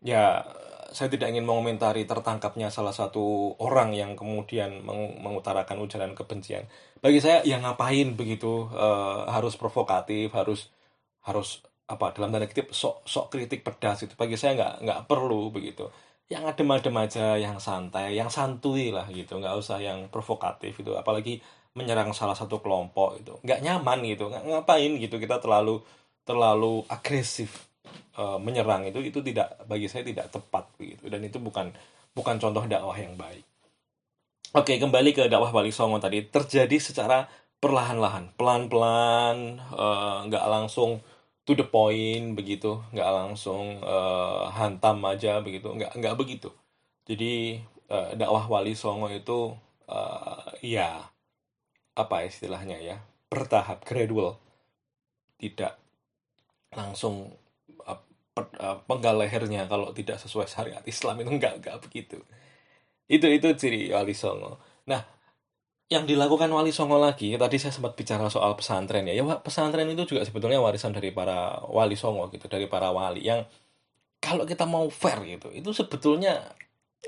ya 0.00 0.40
saya 0.90 1.08
tidak 1.08 1.30
ingin 1.30 1.46
mengomentari 1.46 2.02
tertangkapnya 2.04 2.68
salah 2.68 2.90
satu 2.90 3.54
orang 3.62 3.94
yang 3.94 4.18
kemudian 4.18 4.82
meng 4.82 5.22
mengutarakan 5.22 5.78
ujaran 5.86 6.12
kebencian. 6.18 6.66
Bagi 6.98 7.22
saya 7.22 7.46
yang 7.46 7.62
ngapain 7.62 8.18
begitu 8.18 8.66
uh, 8.74 9.30
harus 9.30 9.54
provokatif, 9.54 10.34
harus 10.34 10.68
harus 11.22 11.62
apa 11.86 12.14
dalam 12.14 12.30
tanda 12.34 12.46
kutip 12.46 12.70
sok 12.74 13.02
sok 13.06 13.34
kritik 13.34 13.62
pedas 13.66 14.06
itu 14.06 14.14
bagi 14.14 14.34
saya 14.38 14.54
nggak 14.58 14.74
nggak 14.84 15.00
perlu 15.06 15.50
begitu. 15.54 15.86
Yang 16.30 16.54
adem-adem 16.54 16.94
aja, 16.94 17.26
yang 17.38 17.58
santai, 17.58 18.14
yang 18.14 18.30
santuy 18.30 18.94
lah 18.94 19.06
gitu, 19.10 19.42
nggak 19.42 19.54
usah 19.58 19.82
yang 19.82 20.06
provokatif 20.14 20.78
itu. 20.78 20.94
Apalagi 20.94 21.42
menyerang 21.74 22.10
salah 22.10 22.34
satu 22.34 22.58
kelompok 22.58 23.22
itu 23.22 23.34
nggak 23.46 23.60
nyaman 23.62 23.98
gitu, 24.06 24.30
nggak 24.30 24.44
ngapain 24.46 24.92
gitu 24.98 25.16
kita 25.22 25.38
terlalu 25.38 25.82
terlalu 26.26 26.84
agresif 26.90 27.70
uh, 28.18 28.38
menyerang 28.38 28.86
itu 28.86 29.00
itu 29.02 29.18
tidak 29.22 29.56
bagi 29.66 29.86
saya 29.86 30.06
tidak 30.06 30.30
tepat 30.30 30.66
begitu 30.76 31.06
dan 31.08 31.22
itu 31.24 31.38
bukan 31.38 31.72
bukan 32.14 32.36
contoh 32.42 32.64
dakwah 32.66 32.96
yang 32.98 33.14
baik. 33.14 33.46
Oke, 34.50 34.82
kembali 34.82 35.14
ke 35.14 35.30
dakwah 35.30 35.54
Wali 35.54 35.70
Songo 35.70 36.02
tadi. 36.02 36.26
Terjadi 36.26 36.74
secara 36.82 37.30
perlahan-lahan, 37.62 38.34
pelan-pelan, 38.34 39.62
eh, 39.62 40.18
nggak 40.26 40.44
uh, 40.46 40.50
langsung 40.50 40.98
to 41.46 41.54
the 41.54 41.62
point 41.62 42.34
begitu, 42.34 42.82
nggak 42.90 43.10
langsung 43.14 43.78
uh, 43.78 44.50
hantam 44.50 45.06
aja 45.06 45.38
begitu, 45.38 45.70
nggak 45.70 45.94
nggak 45.94 46.14
begitu. 46.18 46.50
Jadi 47.06 47.62
uh, 47.90 48.10
dakwah 48.18 48.50
Wali 48.50 48.74
Songo 48.74 49.06
itu 49.06 49.54
uh, 49.86 50.50
ya 50.66 51.09
apa 52.00 52.24
istilahnya 52.24 52.80
ya 52.80 52.96
bertahap, 53.30 53.86
gradual, 53.86 54.40
tidak 55.38 55.78
langsung 56.74 57.30
uh, 57.86 58.76
penggal 58.86 59.22
lehernya 59.22 59.70
kalau 59.70 59.94
tidak 59.94 60.18
sesuai 60.18 60.50
syariat 60.50 60.82
Islam 60.86 61.22
itu 61.22 61.30
enggak 61.30 61.54
enggak 61.62 61.76
begitu. 61.82 62.18
Itu 63.10 63.26
itu 63.26 63.48
ciri 63.54 63.90
Wali 63.90 64.14
Songo. 64.14 64.58
Nah, 64.86 65.02
yang 65.90 66.06
dilakukan 66.06 66.50
Wali 66.50 66.70
Songo 66.70 66.98
lagi, 66.98 67.34
tadi 67.34 67.56
saya 67.58 67.74
sempat 67.74 67.98
bicara 67.98 68.26
soal 68.30 68.54
pesantren 68.54 69.06
ya. 69.06 69.14
Ya 69.18 69.24
pesantren 69.38 69.90
itu 69.90 70.06
juga 70.06 70.22
sebetulnya 70.26 70.62
warisan 70.62 70.94
dari 70.94 71.10
para 71.10 71.62
Wali 71.66 71.98
Songo 71.98 72.30
gitu, 72.30 72.46
dari 72.46 72.66
para 72.70 72.90
wali 72.94 73.26
yang 73.26 73.46
kalau 74.20 74.44
kita 74.44 74.68
mau 74.68 74.86
fair 74.92 75.18
gitu, 75.24 75.48
itu 75.50 75.70
sebetulnya 75.72 76.54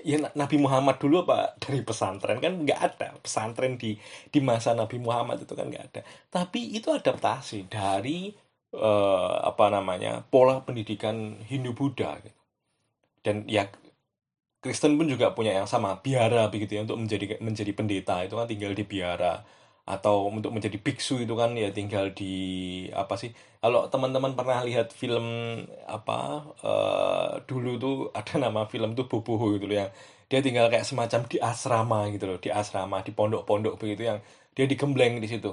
ya 0.01 0.17
Nabi 0.33 0.57
Muhammad 0.57 0.97
dulu 1.03 1.29
apa? 1.29 1.57
Dari 1.61 1.85
pesantren 1.85 2.39
kan 2.41 2.53
nggak 2.65 2.81
ada. 2.81 3.09
Pesantren 3.21 3.77
di 3.77 3.97
di 4.33 4.41
masa 4.41 4.73
Nabi 4.73 4.97
Muhammad 4.97 5.45
itu 5.45 5.53
kan 5.53 5.69
nggak 5.69 5.85
ada. 5.93 6.01
Tapi 6.33 6.73
itu 6.77 6.89
adaptasi 6.93 7.69
dari 7.69 8.33
uh, 8.77 9.37
apa 9.45 9.69
namanya 9.69 10.25
pola 10.25 10.65
pendidikan 10.65 11.41
Hindu 11.45 11.73
Buddha 11.77 12.17
gitu. 12.25 12.41
dan 13.23 13.37
ya 13.47 13.69
Kristen 14.63 14.95
pun 14.99 15.11
juga 15.11 15.35
punya 15.35 15.53
yang 15.59 15.67
sama 15.67 15.99
biara 16.05 16.47
begitu 16.53 16.79
ya 16.79 16.83
untuk 16.87 16.99
menjadi 17.03 17.39
menjadi 17.43 17.73
pendeta 17.75 18.17
itu 18.27 18.35
kan 18.39 18.47
tinggal 18.47 18.73
di 18.75 18.85
biara 18.87 19.43
atau 19.83 20.31
untuk 20.31 20.55
menjadi 20.55 20.79
biksu 20.79 21.27
itu 21.27 21.35
kan 21.35 21.59
ya 21.59 21.75
tinggal 21.75 22.15
di 22.15 22.35
apa 22.95 23.19
sih 23.19 23.35
kalau 23.59 23.91
teman-teman 23.91 24.39
pernah 24.39 24.63
lihat 24.63 24.95
film 24.95 25.27
apa 25.91 26.47
uh, 26.63 27.43
dulu 27.51 27.71
tuh 27.83 27.97
ada 28.15 28.39
nama 28.39 28.71
film 28.71 28.95
tuh 28.95 29.11
Boboho 29.11 29.59
gitu 29.59 29.67
loh 29.67 29.87
yang 29.87 29.91
dia 30.31 30.39
tinggal 30.39 30.71
kayak 30.71 30.87
semacam 30.87 31.27
di 31.27 31.37
asrama 31.43 32.01
gitu 32.15 32.25
loh 32.31 32.39
di 32.39 32.51
asrama 32.55 33.03
di 33.03 33.11
pondok-pondok 33.11 33.75
begitu 33.75 34.03
yang 34.07 34.19
dia 34.55 34.71
digembleng 34.71 35.19
di 35.19 35.27
situ 35.27 35.51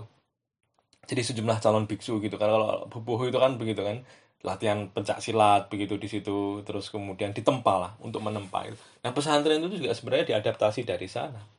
jadi 1.09 1.25
sejumlah 1.25 1.57
calon 1.57 1.89
biksu 1.89 2.21
gitu 2.21 2.37
kan 2.37 2.53
kalau 2.53 2.85
bubuh 2.85 3.25
itu 3.25 3.41
kan 3.41 3.57
begitu 3.57 3.81
kan 3.81 4.05
latihan 4.45 4.87
pencak 4.87 5.19
silat 5.19 5.67
begitu 5.67 5.99
di 5.99 6.07
situ 6.07 6.61
terus 6.63 6.87
kemudian 6.93 7.35
ditempa 7.35 7.73
lah 7.75 7.91
untuk 7.99 8.23
menempa 8.23 8.63
itu. 8.69 8.79
Nah 9.03 9.11
pesantren 9.11 9.59
itu 9.59 9.83
juga 9.83 9.91
sebenarnya 9.91 10.37
diadaptasi 10.37 10.87
dari 10.87 11.07
sana. 11.11 11.58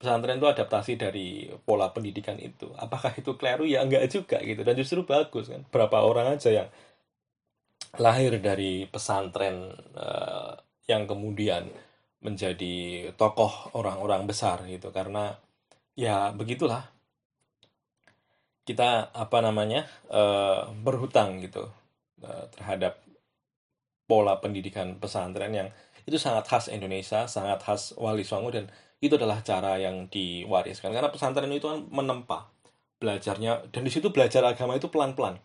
Pesantren 0.00 0.40
itu 0.40 0.48
adaptasi 0.48 0.96
dari 0.96 1.52
pola 1.60 1.92
pendidikan 1.92 2.40
itu. 2.40 2.72
Apakah 2.80 3.12
itu 3.20 3.36
keliru? 3.36 3.68
Ya 3.68 3.84
enggak 3.84 4.08
juga 4.08 4.40
gitu. 4.40 4.64
Dan 4.64 4.72
justru 4.80 5.04
bagus 5.04 5.52
kan. 5.52 5.60
Berapa 5.68 6.00
orang 6.00 6.40
aja 6.40 6.48
yang 6.48 6.68
lahir 8.00 8.40
dari 8.40 8.88
pesantren 8.88 9.76
uh, 9.92 10.56
yang 10.88 11.04
kemudian 11.04 11.68
menjadi 12.24 13.12
tokoh 13.20 13.76
orang-orang 13.76 14.24
besar 14.24 14.64
gitu. 14.64 14.88
Karena 14.88 15.36
ya 15.92 16.32
begitulah 16.32 16.88
kita 18.64 19.12
apa 19.12 19.38
namanya 19.44 19.84
uh, 20.08 20.72
berhutang 20.80 21.44
gitu 21.44 21.68
uh, 22.24 22.44
terhadap 22.56 23.04
pola 24.08 24.40
pendidikan 24.40 24.96
pesantren 24.96 25.52
yang 25.52 25.68
itu 26.08 26.16
sangat 26.16 26.48
khas 26.48 26.66
Indonesia, 26.72 27.28
sangat 27.28 27.62
khas 27.62 27.94
Wali 28.00 28.24
Songo 28.24 28.50
dan 28.50 28.66
itu 29.00 29.16
adalah 29.16 29.40
cara 29.40 29.80
yang 29.80 30.06
diwariskan. 30.12 30.92
Karena 30.92 31.08
pesantren 31.08 31.50
itu 31.50 31.66
kan 31.66 31.88
menempa 31.88 32.52
belajarnya. 33.00 33.72
Dan 33.72 33.88
di 33.88 33.90
situ 33.92 34.12
belajar 34.12 34.44
agama 34.44 34.76
itu 34.76 34.92
pelan-pelan. 34.92 35.40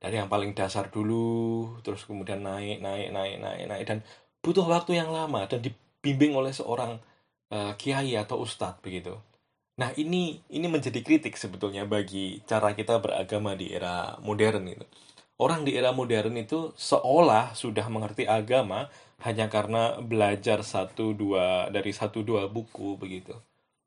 Dari 0.00 0.16
yang 0.16 0.32
paling 0.32 0.56
dasar 0.56 0.88
dulu 0.88 1.76
terus 1.84 2.08
kemudian 2.08 2.40
naik 2.40 2.80
naik 2.80 3.12
naik 3.12 3.36
naik 3.40 3.64
naik. 3.68 3.84
Dan 3.88 3.98
butuh 4.44 4.64
waktu 4.64 5.00
yang 5.00 5.12
lama 5.12 5.44
dan 5.48 5.60
dibimbing 5.60 6.36
oleh 6.36 6.52
seorang 6.52 7.00
uh, 7.52 7.72
kiai 7.76 8.16
atau 8.16 8.40
ustadz 8.40 8.80
begitu. 8.84 9.16
Nah, 9.80 9.96
ini 9.96 10.44
ini 10.52 10.66
menjadi 10.68 11.00
kritik 11.00 11.40
sebetulnya 11.40 11.88
bagi 11.88 12.44
cara 12.44 12.76
kita 12.76 13.00
beragama 13.00 13.56
di 13.56 13.72
era 13.72 14.20
modern 14.20 14.68
itu. 14.68 14.84
Orang 15.40 15.64
di 15.64 15.72
era 15.72 15.96
modern 15.96 16.36
itu 16.36 16.76
seolah 16.76 17.56
sudah 17.56 17.88
mengerti 17.88 18.28
agama 18.28 18.92
hanya 19.24 19.48
karena 19.48 19.96
belajar 20.04 20.60
satu 20.60 21.16
dua 21.16 21.72
dari 21.72 21.96
satu 21.96 22.20
dua 22.20 22.52
buku 22.52 23.00
begitu. 23.00 23.32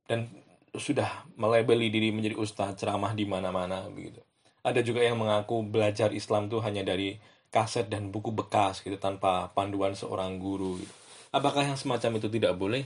Dan 0.09 0.25
sudah 0.73 1.29
melebeli 1.37 1.93
diri 1.93 2.09
menjadi 2.09 2.33
ustadz 2.33 2.81
ceramah 2.81 3.13
di 3.13 3.29
mana-mana 3.29 3.85
begitu. 3.93 4.25
Ada 4.65 4.81
juga 4.81 5.05
yang 5.05 5.21
mengaku 5.21 5.61
belajar 5.61 6.09
Islam 6.09 6.49
itu 6.49 6.57
hanya 6.65 6.81
dari 6.81 7.21
kaset 7.53 7.85
dan 7.85 8.09
buku 8.09 8.33
bekas 8.33 8.81
gitu 8.81 8.97
tanpa 8.97 9.53
panduan 9.53 9.93
seorang 9.93 10.41
guru 10.41 10.81
gitu. 10.81 10.93
Apakah 11.29 11.69
yang 11.69 11.77
semacam 11.77 12.17
itu 12.17 12.27
tidak 12.33 12.57
boleh? 12.57 12.81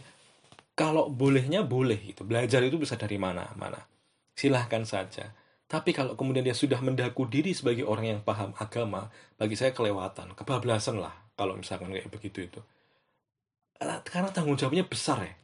kalau 0.77 1.09
bolehnya 1.09 1.65
boleh 1.65 1.97
gitu. 2.05 2.21
Belajar 2.21 2.61
itu 2.61 2.77
bisa 2.77 2.93
dari 2.93 3.17
mana-mana. 3.17 3.81
Silahkan 4.37 4.85
saja. 4.85 5.33
Tapi 5.67 5.91
kalau 5.91 6.15
kemudian 6.15 6.47
dia 6.47 6.55
sudah 6.55 6.79
mendaku 6.79 7.27
diri 7.27 7.51
sebagai 7.51 7.83
orang 7.83 8.17
yang 8.17 8.19
paham 8.23 8.55
agama, 8.55 9.11
bagi 9.35 9.59
saya 9.59 9.75
kelewatan, 9.75 10.31
kebablasan 10.31 11.03
lah 11.03 11.11
kalau 11.35 11.59
misalkan 11.59 11.91
kayak 11.91 12.07
begitu 12.07 12.47
itu. 12.47 12.59
Karena 13.77 14.31
tanggung 14.31 14.55
jawabnya 14.55 14.87
besar 14.87 15.27
ya. 15.27 15.35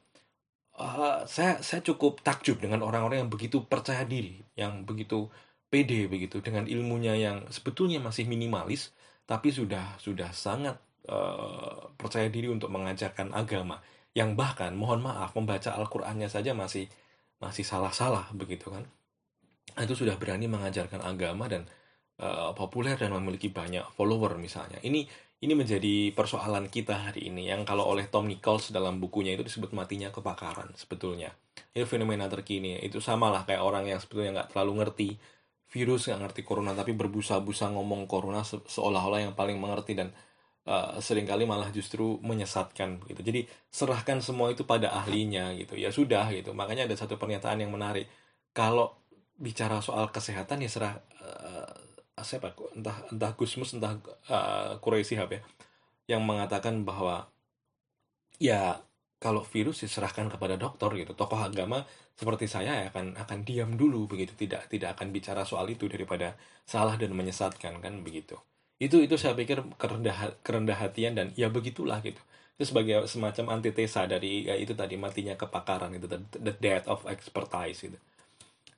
Uh, 0.73 1.21
saya 1.29 1.61
saya 1.61 1.85
cukup 1.85 2.25
takjub 2.25 2.57
dengan 2.57 2.81
orang-orang 2.81 3.27
yang 3.27 3.29
begitu 3.29 3.61
percaya 3.61 4.01
diri, 4.09 4.41
yang 4.57 4.87
begitu 4.89 5.29
pede 5.69 6.09
begitu 6.09 6.41
dengan 6.41 6.65
ilmunya 6.65 7.13
yang 7.13 7.45
sebetulnya 7.53 8.01
masih 8.01 8.25
minimalis, 8.25 8.89
tapi 9.29 9.53
sudah 9.53 10.01
sudah 10.01 10.33
sangat 10.33 10.81
uh, 11.05 11.93
percaya 11.93 12.25
diri 12.31 12.49
untuk 12.49 12.73
mengajarkan 12.73 13.37
agama 13.37 13.85
yang 14.17 14.33
bahkan 14.33 14.73
mohon 14.73 15.05
maaf 15.05 15.37
membaca 15.37 15.77
Al-Qur'annya 15.77 16.29
saja 16.29 16.57
masih 16.57 16.89
masih 17.37 17.65
salah-salah 17.65 18.33
begitu 18.33 18.73
kan. 18.73 18.85
Nah, 19.73 19.81
itu 19.85 19.95
sudah 19.97 20.15
berani 20.21 20.45
mengajarkan 20.45 21.01
agama 21.01 21.49
dan 21.49 21.65
uh, 22.21 22.53
populer 22.53 22.95
dan 22.99 23.13
memiliki 23.13 23.49
banyak 23.49 23.83
follower 23.97 24.37
misalnya. 24.37 24.77
Ini 24.83 25.01
ini 25.43 25.53
menjadi 25.59 26.15
persoalan 26.15 26.71
kita 26.71 27.11
hari 27.11 27.27
ini 27.27 27.51
yang 27.51 27.67
kalau 27.67 27.83
oleh 27.91 28.07
Tom 28.07 28.31
Nichols 28.31 28.71
dalam 28.71 29.03
bukunya 29.03 29.35
itu 29.35 29.43
disebut 29.43 29.75
matinya 29.75 30.07
kebakaran 30.07 30.71
sebetulnya. 30.79 31.35
Ini 31.75 31.83
fenomena 31.83 32.31
terkini. 32.31 32.79
Itu 32.79 33.03
sama 33.03 33.27
lah 33.27 33.43
kayak 33.43 33.59
orang 33.59 33.83
yang 33.91 33.99
sebetulnya 33.99 34.39
nggak 34.39 34.49
terlalu 34.55 34.71
ngerti 34.79 35.09
virus, 35.67 36.07
nggak 36.07 36.21
ngerti 36.23 36.41
corona, 36.47 36.71
tapi 36.71 36.95
berbusa-busa 36.95 37.75
ngomong 37.75 38.07
corona 38.07 38.45
se 38.47 38.61
seolah-olah 38.63 39.19
yang 39.25 39.33
paling 39.35 39.57
mengerti 39.59 39.97
dan 39.99 40.15
uh, 40.69 40.95
sering 41.03 41.27
kali 41.27 41.43
malah 41.43 41.67
justru 41.75 42.21
menyesatkan 42.23 43.03
gitu. 43.11 43.19
Jadi 43.19 43.43
serahkan 43.67 44.23
semua 44.23 44.53
itu 44.53 44.63
pada 44.63 44.95
ahlinya 44.95 45.51
gitu. 45.59 45.75
Ya 45.75 45.91
sudah 45.91 46.29
gitu. 46.31 46.55
Makanya 46.55 46.87
ada 46.87 46.95
satu 46.95 47.19
pernyataan 47.19 47.59
yang 47.63 47.71
menarik. 47.73 48.07
kalau 48.53 48.93
bicara 49.43 49.83
soal 49.83 50.07
kesehatan 50.07 50.63
ya 50.63 50.71
serah 50.71 50.95
uh, 51.19 51.75
siapa? 52.23 52.55
Entah 52.71 52.95
entah 53.11 53.31
Gusmus 53.35 53.75
entah 53.75 53.99
uh, 54.31 54.79
Quraisy 54.79 55.19
ya 55.19 55.27
yang 56.07 56.23
mengatakan 56.23 56.87
bahwa 56.87 57.27
ya 58.39 58.79
kalau 59.19 59.43
virus 59.43 59.83
diserahkan 59.83 60.27
kepada 60.27 60.59
dokter 60.59 60.91
gitu 60.99 61.15
tokoh 61.15 61.39
agama 61.39 61.87
seperti 62.15 62.47
saya 62.47 62.75
ya 62.83 62.85
akan 62.91 63.15
akan 63.15 63.39
diam 63.47 63.79
dulu 63.79 64.07
begitu 64.07 64.35
tidak 64.35 64.67
tidak 64.67 64.99
akan 64.99 65.15
bicara 65.15 65.47
soal 65.47 65.67
itu 65.71 65.87
daripada 65.87 66.35
salah 66.67 66.95
dan 66.95 67.11
menyesatkan 67.11 67.83
kan 67.83 67.93
begitu. 68.03 68.39
Itu 68.79 68.99
itu 69.03 69.15
saya 69.19 69.35
pikir 69.35 69.63
kerendah 69.79 70.39
kerendah 70.43 70.75
hatian 70.79 71.15
dan 71.19 71.27
ya 71.35 71.47
begitulah 71.51 71.99
gitu. 72.03 72.19
Itu 72.59 72.63
sebagai 72.71 73.07
semacam 73.11 73.59
antitesa 73.59 74.05
dari 74.07 74.47
ya 74.47 74.55
itu 74.55 74.75
tadi 74.75 74.95
matinya 74.99 75.35
kepakaran 75.35 75.91
itu 75.95 76.07
the 76.39 76.53
death 76.59 76.87
of 76.87 77.03
expertise 77.07 77.83
itu 77.87 77.99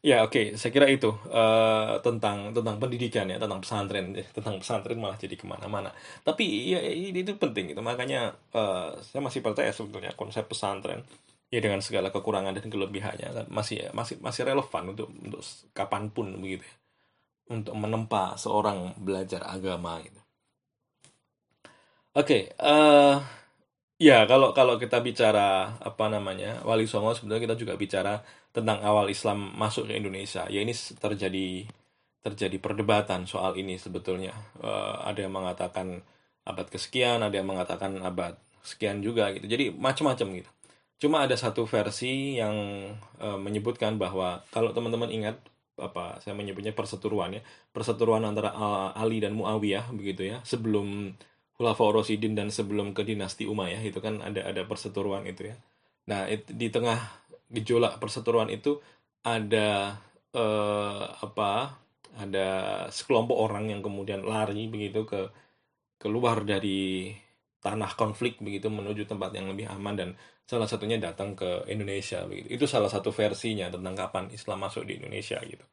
Ya 0.06 0.22
oke, 0.22 0.38
okay. 0.38 0.46
saya 0.54 0.70
kira 0.70 0.86
itu 0.86 1.10
uh, 1.34 1.98
tentang 2.06 2.54
tentang 2.54 2.78
pendidikan 2.78 3.26
ya, 3.26 3.42
tentang 3.42 3.58
pesantren, 3.58 4.14
tentang 4.14 4.62
pesantren 4.62 5.02
malah 5.02 5.18
jadi 5.18 5.34
ke 5.34 5.50
mana-mana. 5.50 5.90
Tapi 6.22 6.46
ya 6.70 6.78
itu 6.94 7.34
penting 7.42 7.74
itu 7.74 7.82
makanya 7.82 8.38
uh, 8.54 8.94
saya 9.02 9.26
masih 9.26 9.42
percaya 9.42 9.74
sebetulnya 9.74 10.14
konsep 10.14 10.46
pesantren 10.46 11.02
ya 11.50 11.58
dengan 11.58 11.82
segala 11.82 12.14
kekurangan 12.14 12.54
dan 12.54 12.70
kelebihannya 12.70 13.30
kan 13.34 13.46
masih 13.50 13.90
masih 13.98 14.22
masih 14.22 14.46
relevan 14.46 14.94
untuk 14.94 15.10
untuk 15.10 15.42
kapan 15.74 16.14
pun 16.14 16.38
begitu 16.38 16.70
ya, 16.70 16.76
untuk 17.58 17.74
menempa 17.74 18.38
seorang 18.38 18.94
belajar 19.02 19.42
agama 19.42 20.06
gitu. 20.06 20.22
Oke, 22.14 22.14
okay, 22.14 22.42
uh, 22.62 22.70
eh, 22.70 23.16
ya 23.98 24.30
kalau 24.30 24.54
kalau 24.54 24.78
kita 24.78 25.02
bicara 25.02 25.82
apa 25.82 26.06
namanya 26.14 26.62
Wali 26.62 26.86
Songo 26.86 27.18
sebenarnya 27.18 27.50
kita 27.50 27.56
juga 27.58 27.74
bicara 27.74 28.22
tentang 28.56 28.80
awal 28.88 29.12
Islam 29.12 29.52
masuk 29.60 29.92
ke 29.92 30.00
Indonesia. 30.00 30.48
Ya 30.48 30.64
ini 30.64 30.72
terjadi 30.74 31.68
terjadi 32.24 32.58
perdebatan 32.64 33.28
soal 33.28 33.60
ini 33.60 33.76
sebetulnya. 33.76 34.32
Uh, 34.64 35.04
ada 35.04 35.28
yang 35.28 35.36
mengatakan 35.36 36.00
abad 36.48 36.68
kesekian, 36.72 37.20
ada 37.20 37.36
yang 37.36 37.52
mengatakan 37.52 38.00
abad 38.00 38.40
sekian 38.64 39.04
juga 39.04 39.36
gitu. 39.36 39.46
Jadi 39.46 39.76
macam-macam 39.76 40.42
gitu. 40.42 40.52
Cuma 40.96 41.28
ada 41.28 41.36
satu 41.36 41.68
versi 41.68 42.40
yang 42.40 42.56
uh, 43.20 43.36
menyebutkan 43.36 44.00
bahwa 44.00 44.40
kalau 44.50 44.72
teman-teman 44.72 45.12
ingat 45.12 45.38
apa 45.76 46.24
saya 46.24 46.32
menyebutnya 46.32 46.72
perseteruan 46.72 47.36
ya, 47.36 47.44
perseteruan 47.76 48.24
antara 48.24 48.56
Ali 48.96 49.20
dan 49.20 49.36
Muawiyah 49.36 49.92
begitu 49.92 50.32
ya, 50.32 50.40
sebelum 50.48 51.12
Khulafaur 51.60 52.00
Rasyidin 52.00 52.36
dan 52.40 52.48
sebelum 52.48 52.96
ke 52.96 53.04
dinasti 53.04 53.44
Umayyah 53.44 53.84
itu 53.84 54.00
kan 54.00 54.24
ada 54.24 54.48
ada 54.48 54.64
perseteruan 54.64 55.28
itu 55.28 55.52
ya. 55.52 55.56
Nah, 56.06 56.30
it, 56.30 56.46
di 56.46 56.70
tengah 56.70 57.02
gejolak 57.52 58.02
perseteruan 58.02 58.50
itu 58.50 58.82
ada 59.25 60.00
eh, 60.34 61.04
apa 61.22 61.82
ada 62.16 62.50
sekelompok 62.90 63.36
orang 63.36 63.70
yang 63.74 63.82
kemudian 63.84 64.24
lari 64.24 64.72
begitu 64.72 65.04
ke 65.04 65.28
keluar 66.00 66.44
dari 66.48 67.12
tanah 67.60 67.98
konflik 67.98 68.38
begitu 68.40 68.70
menuju 68.70 69.10
tempat 69.10 69.34
yang 69.34 69.50
lebih 69.50 69.66
aman 69.68 69.96
dan 69.98 70.10
salah 70.46 70.70
satunya 70.70 71.02
datang 71.02 71.34
ke 71.34 71.66
Indonesia 71.66 72.22
begitu. 72.30 72.48
Itu 72.54 72.66
salah 72.70 72.88
satu 72.88 73.10
versinya 73.10 73.68
tentang 73.74 73.98
kapan 73.98 74.30
Islam 74.30 74.62
masuk 74.62 74.86
di 74.86 75.02
Indonesia 75.02 75.42
gitu. 75.42 75.66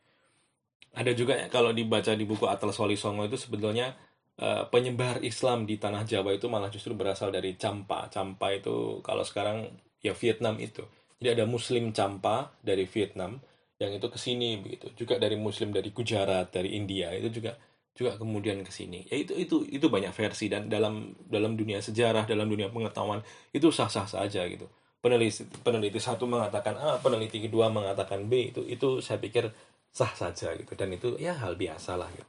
Ada 0.92 1.12
juga 1.12 1.36
ya, 1.36 1.46
kalau 1.52 1.72
dibaca 1.72 2.12
di 2.16 2.24
buku 2.24 2.48
Atlas 2.48 2.76
Wali 2.80 2.96
Songo 2.96 3.28
itu 3.28 3.36
sebetulnya 3.36 3.96
uh, 4.40 4.68
penyebar 4.72 5.20
Islam 5.24 5.64
di 5.68 5.76
tanah 5.76 6.04
Jawa 6.08 6.36
itu 6.36 6.48
malah 6.48 6.72
justru 6.72 6.96
berasal 6.96 7.32
dari 7.32 7.56
Campa. 7.60 8.08
Campa 8.08 8.52
itu 8.52 9.04
kalau 9.04 9.24
sekarang 9.24 9.68
ya 10.00 10.16
Vietnam 10.16 10.56
itu. 10.60 10.84
Jadi 11.22 11.38
ada 11.38 11.46
Muslim 11.46 11.94
Campa 11.94 12.50
dari 12.58 12.82
Vietnam 12.90 13.38
yang 13.78 13.94
itu 13.94 14.10
ke 14.10 14.18
sini 14.18 14.58
begitu. 14.58 14.90
Juga 14.98 15.22
dari 15.22 15.38
Muslim 15.38 15.70
dari 15.70 15.94
Gujarat, 15.94 16.50
dari 16.50 16.74
India 16.74 17.14
itu 17.14 17.30
juga 17.38 17.54
juga 17.94 18.18
kemudian 18.18 18.58
ke 18.66 18.74
sini. 18.74 19.06
Ya 19.06 19.22
itu 19.22 19.38
itu 19.38 19.62
itu 19.70 19.86
banyak 19.86 20.10
versi 20.10 20.50
dan 20.50 20.66
dalam 20.66 21.14
dalam 21.30 21.54
dunia 21.54 21.78
sejarah, 21.78 22.26
dalam 22.26 22.50
dunia 22.50 22.74
pengetahuan 22.74 23.22
itu 23.54 23.70
sah-sah 23.70 24.10
saja 24.10 24.42
gitu. 24.50 24.66
Peneliti 24.98 25.46
peneliti 25.62 26.02
satu 26.02 26.26
mengatakan 26.26 26.74
A, 26.74 26.98
peneliti 26.98 27.38
kedua 27.38 27.70
mengatakan 27.70 28.26
B 28.26 28.50
itu 28.50 28.66
itu 28.66 28.98
saya 28.98 29.22
pikir 29.22 29.46
sah 29.94 30.10
saja 30.18 30.58
gitu 30.58 30.74
dan 30.74 30.90
itu 30.90 31.14
ya 31.22 31.38
hal 31.38 31.54
biasa 31.54 31.94
lah 31.94 32.10
gitu. 32.10 32.26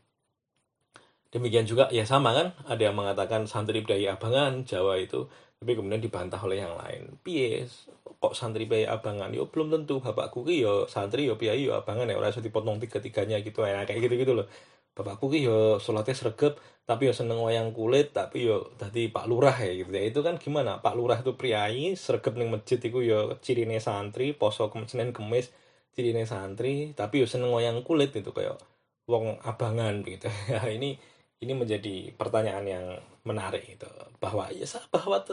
Demikian 1.33 1.65
juga 1.65 1.89
ya 1.89 2.05
sama 2.05 2.29
kan, 2.37 2.53
ada 2.69 2.77
yang 2.77 2.93
mengatakan 2.93 3.49
santri 3.49 3.81
budaya 3.81 4.13
abangan 4.13 4.69
Jawa 4.69 5.01
itu 5.01 5.25
tapi 5.63 5.79
kemudian 5.79 6.03
dibantah 6.03 6.43
oleh 6.43 6.59
yang 6.59 6.75
lain. 6.75 7.15
Pies 7.23 7.87
kok 8.19 8.35
santri 8.35 8.67
bayi 8.67 8.83
abangan? 8.83 9.31
Yo 9.31 9.47
belum 9.47 9.71
tentu. 9.71 10.03
Bapakku 10.03 10.43
ki 10.43 10.59
yo 10.59 10.91
santri 10.91 11.23
yo 11.23 11.39
piye 11.39 11.55
yo 11.63 11.79
abangan. 11.79 12.11
Ya 12.11 12.19
orang 12.19 12.35
sudah 12.35 12.51
dipotong 12.51 12.83
tiga 12.83 12.99
tiganya 12.99 13.39
gitu 13.39 13.63
ya 13.63 13.87
kayak 13.87 14.03
gitu 14.03 14.15
gitu 14.27 14.33
loh. 14.35 14.47
Bapakku 14.91 15.31
ki 15.31 15.47
yo 15.47 15.79
sholatnya 15.79 16.11
sregep 16.19 16.59
tapi 16.83 17.07
yo 17.07 17.15
seneng 17.15 17.39
wayang 17.39 17.71
kulit 17.71 18.11
tapi 18.11 18.43
yo 18.43 18.75
tadi 18.75 19.07
pak 19.07 19.23
lurah 19.31 19.55
ya 19.55 19.71
gitu. 19.71 19.87
Ya 19.95 20.03
itu 20.03 20.19
kan 20.19 20.35
gimana? 20.35 20.83
Pak 20.83 20.93
lurah 20.99 21.23
itu 21.23 21.31
priayi 21.39 21.95
sregep 21.95 22.35
ning 22.35 22.51
masjid 22.51 22.75
itu 22.83 22.99
yo 22.99 23.39
cirine 23.39 23.79
santri 23.79 24.35
poso 24.35 24.67
senin 24.91 25.15
kemis 25.15 25.55
cirine 25.95 26.27
santri 26.27 26.91
tapi 26.91 27.23
yo 27.23 27.27
seneng 27.31 27.55
wayang 27.55 27.87
kulit 27.87 28.11
itu 28.11 28.35
kayak 28.35 28.59
wong 29.07 29.39
abangan 29.47 30.03
gitu. 30.03 30.27
Ya 30.51 30.67
ini 30.67 30.99
ini 31.39 31.53
menjadi 31.55 32.11
pertanyaan 32.19 32.65
yang 32.67 32.85
menarik 33.23 33.63
itu 33.67 33.87
bahwa 34.19 34.51
ya 34.51 34.67
bahwa 34.91 35.23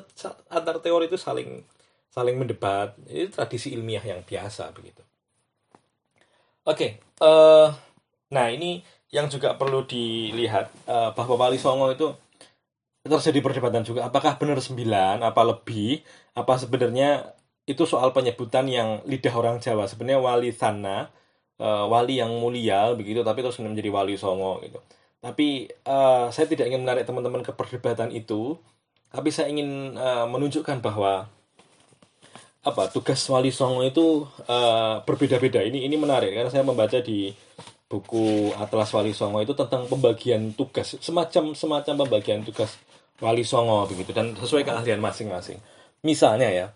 antar 0.50 0.76
teori 0.82 1.10
itu 1.10 1.18
saling 1.18 1.62
saling 2.10 2.36
mendebat. 2.38 2.94
Ini 3.06 3.30
tradisi 3.30 3.74
ilmiah 3.74 4.02
yang 4.02 4.22
biasa 4.26 4.70
begitu. 4.74 5.02
Oke 6.66 6.76
okay, 6.76 6.90
uh, 7.22 7.26
eh, 7.26 7.68
nah 8.34 8.46
ini 8.50 8.82
yang 9.10 9.26
juga 9.26 9.58
perlu 9.58 9.82
dilihat 9.86 10.70
uh, 10.86 11.10
bahwa 11.14 11.34
Wali 11.46 11.58
Songo 11.58 11.90
itu 11.90 12.14
terjadi 13.02 13.40
perdebatan 13.42 13.82
juga. 13.82 14.06
Apakah 14.06 14.38
benar 14.38 14.62
sembilan? 14.62 15.24
Apa 15.24 15.42
lebih? 15.42 16.04
Apa 16.36 16.60
sebenarnya 16.60 17.34
itu 17.66 17.82
soal 17.88 18.14
penyebutan 18.14 18.70
yang 18.70 19.02
lidah 19.08 19.34
orang 19.34 19.56
Jawa? 19.58 19.90
Sebenarnya 19.90 20.20
wali 20.22 20.54
sana 20.54 21.10
uh, 21.60 21.84
wali 21.86 22.18
yang 22.18 22.32
mulia 22.40 22.96
begitu 22.96 23.20
tapi 23.20 23.44
terus 23.44 23.60
menjadi 23.60 23.92
wali 23.92 24.16
songo 24.16 24.58
gitu 24.64 24.80
tapi 25.20 25.68
uh, 25.84 26.32
saya 26.32 26.48
tidak 26.48 26.72
ingin 26.72 26.84
menarik 26.84 27.04
teman-teman 27.04 27.44
ke 27.44 27.52
perdebatan 27.52 28.08
itu, 28.12 28.56
tapi 29.12 29.28
saya 29.28 29.52
ingin 29.52 29.94
uh, 30.00 30.24
menunjukkan 30.28 30.80
bahwa 30.80 31.28
apa 32.60 32.82
tugas 32.92 33.24
wali 33.32 33.48
songo 33.48 33.84
itu 33.84 34.24
uh, 34.48 35.00
berbeda-beda. 35.04 35.64
Ini 35.64 35.88
ini 35.88 35.96
menarik 35.96 36.32
karena 36.32 36.52
saya 36.52 36.64
membaca 36.64 37.00
di 37.00 37.32
buku 37.90 38.54
Atlas 38.54 38.94
Wali 38.94 39.10
Songo 39.10 39.42
itu 39.42 39.50
tentang 39.50 39.90
pembagian 39.90 40.54
tugas, 40.54 40.94
semacam 41.02 41.58
semacam 41.58 42.06
pembagian 42.06 42.46
tugas 42.46 42.78
wali 43.18 43.42
songo 43.42 43.82
begitu 43.90 44.14
dan 44.14 44.32
sesuai 44.38 44.62
keahlian 44.62 45.02
masing-masing. 45.02 45.58
Misalnya 46.06 46.48
ya, 46.48 46.66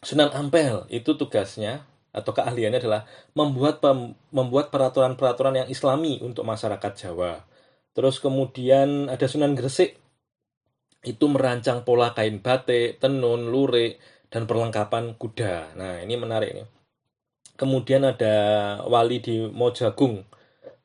Sunan 0.00 0.32
Ampel 0.32 0.88
itu 0.88 1.14
tugasnya 1.14 1.84
atau 2.16 2.32
keahliannya 2.32 2.80
adalah 2.80 3.04
membuat 3.36 3.84
pem, 3.84 4.16
membuat 4.32 4.72
peraturan-peraturan 4.72 5.60
yang 5.60 5.68
islami 5.68 6.16
untuk 6.24 6.48
masyarakat 6.48 6.92
Jawa. 6.96 7.44
Terus 7.92 8.16
kemudian 8.18 9.12
ada 9.12 9.28
Sunan 9.28 9.52
Gresik 9.52 10.00
itu 11.04 11.24
merancang 11.28 11.84
pola 11.84 12.16
kain 12.16 12.40
batik, 12.40 12.98
tenun, 12.98 13.52
lurik, 13.52 14.00
dan 14.32 14.48
perlengkapan 14.48 15.14
kuda. 15.14 15.76
Nah, 15.78 16.02
ini 16.02 16.18
menarik 16.18 16.50
nih. 16.56 16.66
Kemudian 17.56 18.04
ada 18.04 18.34
wali 18.84 19.22
di 19.22 19.48
Mojagung 19.48 20.26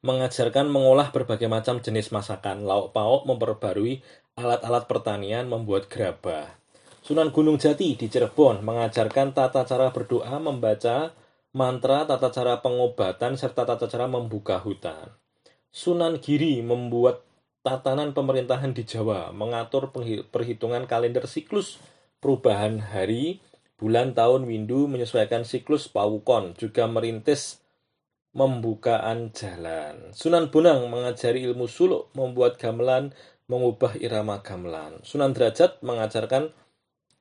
mengajarkan 0.01 0.65
mengolah 0.65 1.13
berbagai 1.13 1.45
macam 1.45 1.77
jenis 1.77 2.09
masakan, 2.09 2.65
lauk 2.65 2.89
pauk, 2.89 3.29
memperbarui 3.29 4.01
alat-alat 4.33 4.89
pertanian, 4.89 5.45
membuat 5.45 5.85
gerabah. 5.91 6.57
Sunan 7.01 7.33
Gunung 7.33 7.57
Jati 7.57 7.97
di 7.97 8.07
Cirebon 8.09 8.61
mengajarkan 8.61 9.33
tata 9.33 9.65
cara 9.65 9.89
berdoa, 9.89 10.37
membaca 10.37 11.13
mantra, 11.51 12.07
tata 12.07 12.31
cara 12.31 12.63
pengobatan, 12.63 13.35
serta 13.35 13.67
tata 13.67 13.87
cara 13.91 14.07
membuka 14.07 14.59
hutan. 14.59 15.11
Sunan 15.71 16.19
Giri 16.19 16.59
membuat 16.63 17.23
tatanan 17.63 18.15
pemerintahan 18.15 18.75
di 18.75 18.83
Jawa, 18.83 19.31
mengatur 19.31 19.91
perhitungan 20.31 20.87
kalender 20.87 21.27
siklus 21.27 21.79
perubahan 22.23 22.79
hari, 22.79 23.39
bulan, 23.75 24.13
tahun, 24.15 24.47
windu, 24.47 24.87
menyesuaikan 24.87 25.43
siklus 25.43 25.89
pawukon, 25.89 26.55
juga 26.55 26.87
merintis 26.87 27.61
membukaan 28.31 29.35
jalan. 29.35 30.15
Sunan 30.15 30.47
Bonang 30.53 30.87
mengajari 30.87 31.43
ilmu 31.43 31.67
suluk, 31.67 32.07
membuat 32.15 32.55
gamelan, 32.55 33.11
mengubah 33.51 33.99
irama 33.99 34.39
gamelan. 34.39 35.03
Sunan 35.03 35.35
Derajat 35.35 35.83
mengajarkan 35.83 36.55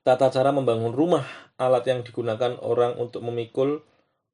tata 0.07 0.27
cara 0.31 0.55
membangun 0.55 0.95
rumah, 0.95 1.27
alat 1.59 1.83
yang 1.91 2.01
digunakan 2.07 2.55
orang 2.63 2.95
untuk 2.95 3.19
memikul 3.27 3.83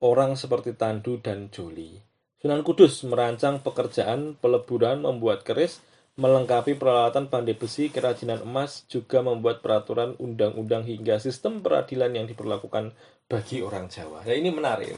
orang 0.02 0.38
seperti 0.38 0.78
Tandu 0.78 1.18
dan 1.22 1.50
Joli. 1.50 1.98
Sunan 2.38 2.62
Kudus 2.62 3.02
merancang 3.08 3.66
pekerjaan 3.66 4.38
peleburan 4.38 5.02
membuat 5.02 5.42
keris, 5.42 5.82
melengkapi 6.22 6.78
peralatan 6.78 7.30
pandai 7.34 7.58
besi, 7.58 7.90
kerajinan 7.90 8.46
emas, 8.46 8.86
juga 8.86 9.26
membuat 9.26 9.66
peraturan 9.66 10.14
undang-undang 10.22 10.86
hingga 10.86 11.18
sistem 11.18 11.66
peradilan 11.66 12.14
yang 12.14 12.26
diperlakukan 12.30 12.94
bagi 13.26 13.66
orang 13.66 13.90
Jawa. 13.90 14.22
Nah, 14.22 14.38
ini 14.38 14.54
menarik. 14.54 14.98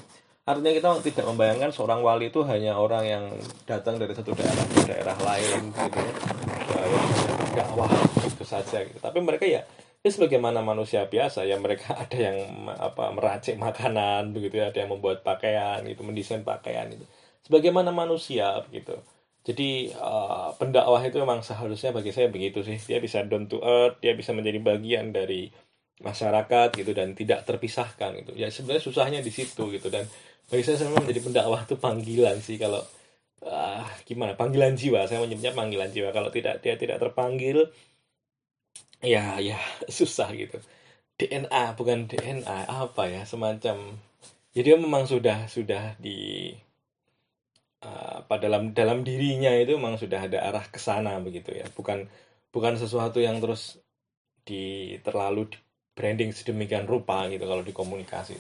artinya 0.49 0.73
kita 0.73 0.89
tidak 1.13 1.25
membayangkan 1.29 1.69
seorang 1.69 2.01
wali 2.01 2.33
itu 2.33 2.41
hanya 2.41 2.73
orang 2.73 3.05
yang 3.05 3.23
datang 3.69 4.01
dari 4.01 4.17
satu 4.17 4.33
daerah 4.33 4.65
ke 4.65 4.81
daerah 4.81 5.17
lain 5.21 5.69
gitu 5.69 5.99
ya, 6.01 6.13
yang 6.89 7.05
berdakwah 7.37 7.91
gitu 8.25 8.43
saja 8.47 8.81
gitu 8.81 8.97
tapi 8.97 9.19
mereka 9.21 9.45
ya 9.45 9.61
ya 9.99 10.09
sebagaimana 10.09 10.63
manusia 10.63 11.07
biasa 11.07 11.43
ya 11.43 11.59
mereka 11.59 11.95
ada 12.03 12.17
yang 12.17 12.67
apa 12.71 13.11
meracik 13.15 13.55
makanan 13.59 14.31
begitu 14.35 14.61
ya 14.63 14.71
ada 14.71 14.79
yang 14.83 14.91
membuat 14.95 15.23
pakaian 15.25 15.83
itu 15.87 16.01
mendesain 16.05 16.43
pakaian 16.43 16.87
itu. 16.91 17.05
Sebagaimana 17.45 17.89
manusia 17.95 18.61
gitu 18.69 18.99
jadi 19.39 19.95
uh, 19.95 20.51
pendakwah 20.59 20.99
itu 21.01 21.15
memang 21.17 21.39
seharusnya 21.39 21.95
bagi 21.95 22.11
saya 22.11 22.27
begitu 22.27 22.59
sih. 22.61 22.75
Dia 22.75 22.99
bisa 22.99 23.23
down 23.23 23.47
to 23.47 23.63
earth 23.63 24.03
dia 24.03 24.11
bisa 24.13 24.35
menjadi 24.35 24.59
bagian 24.59 25.15
dari 25.15 25.47
masyarakat 26.03 26.75
gitu 26.75 26.91
dan 26.91 27.15
tidak 27.15 27.47
terpisahkan 27.47 28.19
gitu. 28.23 28.35
Ya 28.35 28.51
sebenarnya 28.51 28.83
susahnya 28.83 29.19
di 29.23 29.31
situ 29.31 29.71
gitu 29.71 29.87
dan 29.87 30.05
bagi 30.51 30.63
saya 30.65 30.85
memang 30.85 31.07
menjadi 31.07 31.21
pendakwah 31.23 31.61
itu 31.63 31.75
panggilan 31.79 32.37
sih 32.43 32.57
kalau 32.59 32.83
uh, 33.47 33.83
gimana 34.03 34.35
panggilan 34.35 34.75
jiwa. 34.75 35.07
Saya 35.07 35.23
menyebutnya 35.23 35.55
panggilan 35.55 35.89
jiwa. 35.89 36.09
Kalau 36.11 36.29
tidak 36.29 36.59
dia 36.59 36.75
tidak 36.75 36.99
terpanggil 36.99 37.63
ya 39.03 39.39
ya 39.39 39.57
susah 39.97 40.31
gitu. 40.35 40.59
DNA 41.19 41.75
bukan 41.75 42.07
DNA 42.07 42.67
apa 42.67 43.11
ya 43.11 43.27
semacam. 43.27 43.99
Jadi 44.55 44.67
memang 44.79 45.05
sudah 45.05 45.45
sudah 45.51 45.99
di 45.99 46.49
uh, 47.83 48.23
apa 48.23 48.35
dalam 48.39 48.71
dalam 48.71 49.03
dirinya 49.03 49.51
itu 49.55 49.75
memang 49.75 49.99
sudah 49.99 50.25
ada 50.25 50.39
arah 50.47 50.65
ke 50.67 50.79
sana 50.79 51.19
begitu 51.19 51.51
ya. 51.51 51.67
Bukan 51.75 52.07
bukan 52.49 52.79
sesuatu 52.79 53.21
yang 53.21 53.37
terus 53.43 53.77
di 54.41 54.97
terlalu 55.05 55.53
di 55.53 55.59
branding 55.93 56.31
sedemikian 56.31 56.87
rupa 56.87 57.27
gitu 57.27 57.43
kalau 57.43 57.59
di 57.59 57.75
komunikasi 57.75 58.39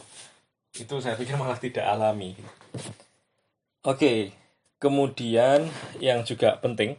itu 0.79 0.95
saya 1.03 1.19
pikir 1.19 1.35
malah 1.35 1.59
tidak 1.59 1.83
alami 1.85 2.33
oke 3.83 4.31
kemudian 4.79 5.67
yang 5.99 6.23
juga 6.23 6.55
penting 6.63 6.95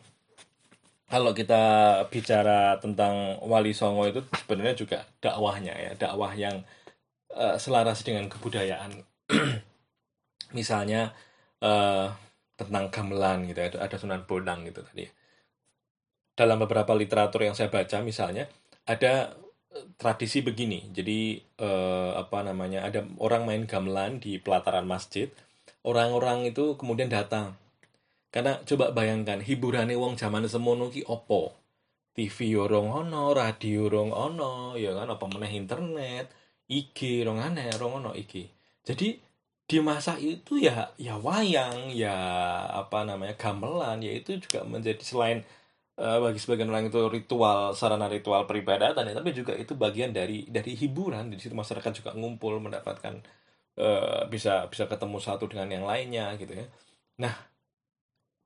kalau 1.10 1.34
kita 1.34 1.62
bicara 2.06 2.78
tentang 2.78 3.42
Wali 3.42 3.74
Songo 3.74 4.06
itu 4.06 4.22
sebenarnya 4.30 4.74
juga 4.78 4.98
dakwahnya 5.18 5.74
ya, 5.74 5.92
dakwah 5.98 6.30
yang 6.38 6.62
uh, 7.34 7.58
selaras 7.58 8.06
dengan 8.06 8.30
kebudayaan. 8.30 8.94
Misalnya 10.56 11.10
uh, 11.58 12.14
tentang 12.54 12.94
gamelan 12.94 13.50
gitu 13.50 13.58
ya, 13.58 13.68
ada 13.74 13.96
Sunan 13.98 14.22
Bonang 14.22 14.62
gitu 14.70 14.86
tadi. 14.86 15.10
Dalam 16.38 16.62
beberapa 16.62 16.94
literatur 16.94 17.42
yang 17.42 17.58
saya 17.58 17.68
baca 17.68 18.00
misalnya 18.00 18.48
ada 18.86 19.34
tradisi 19.98 20.40
begini. 20.40 20.88
Jadi 20.94 21.42
uh, 21.60 22.16
apa 22.16 22.46
namanya? 22.46 22.86
Ada 22.86 23.04
orang 23.18 23.44
main 23.50 23.62
gamelan 23.66 24.22
di 24.22 24.38
pelataran 24.40 24.86
masjid. 24.86 25.28
Orang-orang 25.84 26.48
itu 26.48 26.78
kemudian 26.80 27.12
datang 27.12 27.60
karena 28.30 28.62
coba 28.62 28.94
bayangkan 28.94 29.42
hiburannya 29.42 29.98
wong 29.98 30.14
zaman 30.14 30.46
semono 30.46 30.90
ki 30.90 31.02
opo? 31.06 31.60
TV 32.14 32.58
rong 32.58 32.90
ono, 32.90 33.30
radio 33.32 33.86
rong 33.86 34.10
ono, 34.10 34.74
ya 34.74 34.90
kan 34.98 35.08
apa 35.14 35.24
meneh 35.30 35.52
internet, 35.54 36.26
IG 36.66 37.22
rong 37.22 37.38
aneh, 37.38 37.70
rong 37.78 38.02
ono 38.02 38.10
IG. 38.12 38.50
Jadi 38.82 39.08
di 39.70 39.78
masa 39.78 40.18
itu 40.18 40.58
ya 40.58 40.90
ya 40.98 41.14
wayang, 41.16 41.94
ya 41.94 42.14
apa 42.82 43.06
namanya 43.06 43.38
gamelan, 43.38 44.02
ya 44.02 44.12
itu 44.18 44.42
juga 44.42 44.66
menjadi 44.66 45.02
selain 45.06 45.46
uh, 46.02 46.18
bagi 46.18 46.38
sebagian 46.42 46.68
orang 46.74 46.90
itu 46.90 47.00
ritual 47.06 47.72
sarana 47.78 48.10
ritual 48.10 48.44
peribadatan 48.50 49.06
ya, 49.06 49.14
tapi 49.14 49.30
juga 49.30 49.54
itu 49.54 49.72
bagian 49.78 50.10
dari 50.10 50.46
dari 50.50 50.74
hiburan. 50.74 51.30
Di 51.30 51.38
situ 51.38 51.54
masyarakat 51.54 51.92
juga 52.02 52.10
ngumpul 52.18 52.58
mendapatkan 52.58 53.14
uh, 53.78 54.26
bisa 54.26 54.66
bisa 54.66 54.84
ketemu 54.90 55.18
satu 55.22 55.46
dengan 55.46 55.68
yang 55.70 55.84
lainnya 55.86 56.34
gitu 56.42 56.52
ya. 56.58 56.66
Nah, 57.22 57.34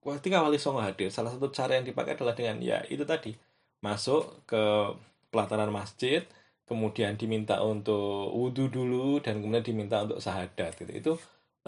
ketika 0.04 0.44
Wali 0.44 0.60
Songo 0.60 0.84
hadir, 0.84 1.08
salah 1.08 1.32
satu 1.32 1.48
cara 1.48 1.80
yang 1.80 1.88
dipakai 1.88 2.20
adalah 2.20 2.36
dengan 2.36 2.60
ya 2.60 2.84
itu 2.92 3.08
tadi 3.08 3.32
masuk 3.80 4.44
ke 4.44 4.92
pelataran 5.32 5.72
masjid, 5.72 6.24
kemudian 6.68 7.16
diminta 7.16 7.60
untuk 7.64 8.32
wudhu 8.32 8.68
dulu 8.68 9.20
dan 9.24 9.40
kemudian 9.40 9.64
diminta 9.64 10.04
untuk 10.04 10.20
sahadat 10.20 10.76
gitu. 10.76 10.92
Itu 10.92 11.12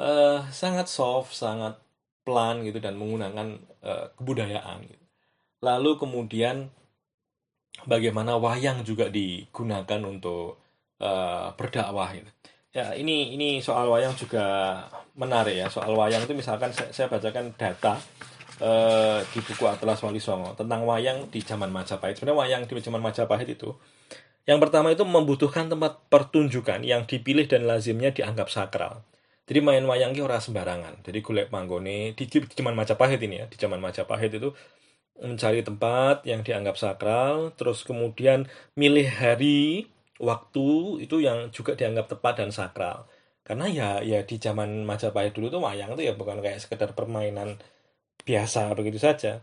uh, 0.01 0.45
sangat 0.53 0.89
soft, 0.89 1.33
sangat 1.33 1.81
pelan 2.25 2.65
gitu 2.65 2.81
dan 2.83 3.01
menggunakan 3.01 3.57
uh, 3.85 4.13
kebudayaan. 4.21 4.85
Gitu. 4.85 5.05
Lalu 5.65 5.91
kemudian 5.97 6.69
bagaimana 7.85 8.41
wayang 8.41 8.85
juga 8.85 9.13
digunakan 9.13 10.01
untuk 10.05 10.61
uh, 11.01 11.53
berdakwah 11.57 12.13
gitu. 12.17 12.33
Ya, 12.77 12.93
ini 12.93 13.33
ini 13.33 13.65
soal 13.65 13.89
wayang 13.89 14.13
juga 14.21 14.45
menarik 15.17 15.57
ya. 15.57 15.67
Soal 15.73 15.97
wayang 15.97 16.29
itu 16.29 16.37
misalkan 16.37 16.69
saya, 16.77 16.93
saya 16.93 17.09
bacakan 17.09 17.57
data 17.57 17.97
uh, 18.61 19.21
di 19.33 19.39
buku 19.43 19.65
Atlas 19.67 20.01
Wali 20.05 20.21
Songo 20.23 20.55
tentang 20.57 20.85
wayang 20.87 21.29
di 21.33 21.41
zaman 21.43 21.69
Majapahit. 21.69 22.21
Sebenarnya 22.21 22.39
wayang 22.39 22.63
di 22.65 22.73
zaman 22.81 23.03
Majapahit 23.03 23.49
itu 23.51 23.75
yang 24.47 24.63
pertama 24.63 24.95
itu 24.95 25.03
membutuhkan 25.03 25.67
tempat 25.67 26.07
pertunjukan 26.07 26.87
yang 26.87 27.03
dipilih 27.03 27.51
dan 27.51 27.67
lazimnya 27.67 28.15
dianggap 28.15 28.47
sakral. 28.47 29.03
Jadi 29.47 29.59
main 29.59 29.83
wayang 29.83 30.15
ini 30.15 30.23
orang 30.23 30.39
sembarangan. 30.39 31.03
Jadi 31.03 31.19
golek 31.19 31.51
manggone 31.51 32.15
di, 32.15 32.25
di 32.31 32.55
zaman 32.55 32.75
Majapahit 32.79 33.19
ini 33.27 33.43
ya, 33.43 33.47
di 33.51 33.59
zaman 33.59 33.83
Majapahit 33.83 34.39
itu 34.39 34.55
mencari 35.19 35.67
tempat 35.67 36.23
yang 36.29 36.47
dianggap 36.47 36.79
sakral, 36.79 37.51
terus 37.59 37.83
kemudian 37.83 38.47
milih 38.79 39.09
hari 39.11 39.91
waktu 40.23 41.01
itu 41.03 41.21
yang 41.21 41.51
juga 41.51 41.75
dianggap 41.75 42.07
tepat 42.17 42.35
dan 42.41 42.51
sakral 42.55 43.05
karena 43.47 43.71
ya 43.71 43.91
ya 44.03 44.27
di 44.27 44.37
zaman 44.43 44.83
Majapahit 44.83 45.37
dulu 45.37 45.47
tuh 45.55 45.63
wayang 45.63 45.95
tuh 45.95 46.03
ya 46.03 46.19
bukan 46.19 46.43
kayak 46.43 46.59
sekedar 46.59 46.97
permainan 46.99 47.61
biasa 48.27 48.75
begitu 48.75 48.99
saja. 48.99 49.41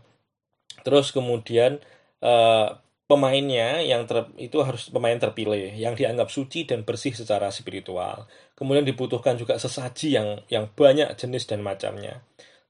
Terus 0.84 1.10
kemudian 1.10 1.80
uh, 2.20 2.76
pemainnya 3.08 3.80
yang 3.84 4.04
ter, 4.08 4.28
itu 4.36 4.60
harus 4.60 4.88
pemain 4.92 5.16
terpilih 5.16 5.72
yang 5.76 5.96
dianggap 5.96 6.28
suci 6.28 6.68
dan 6.68 6.84
bersih 6.84 7.16
secara 7.16 7.48
spiritual. 7.48 8.28
Kemudian 8.52 8.84
dibutuhkan 8.84 9.40
juga 9.40 9.56
sesaji 9.56 10.16
yang 10.16 10.28
yang 10.52 10.68
banyak 10.72 11.08
jenis 11.16 11.48
dan 11.48 11.64
macamnya. 11.64 12.20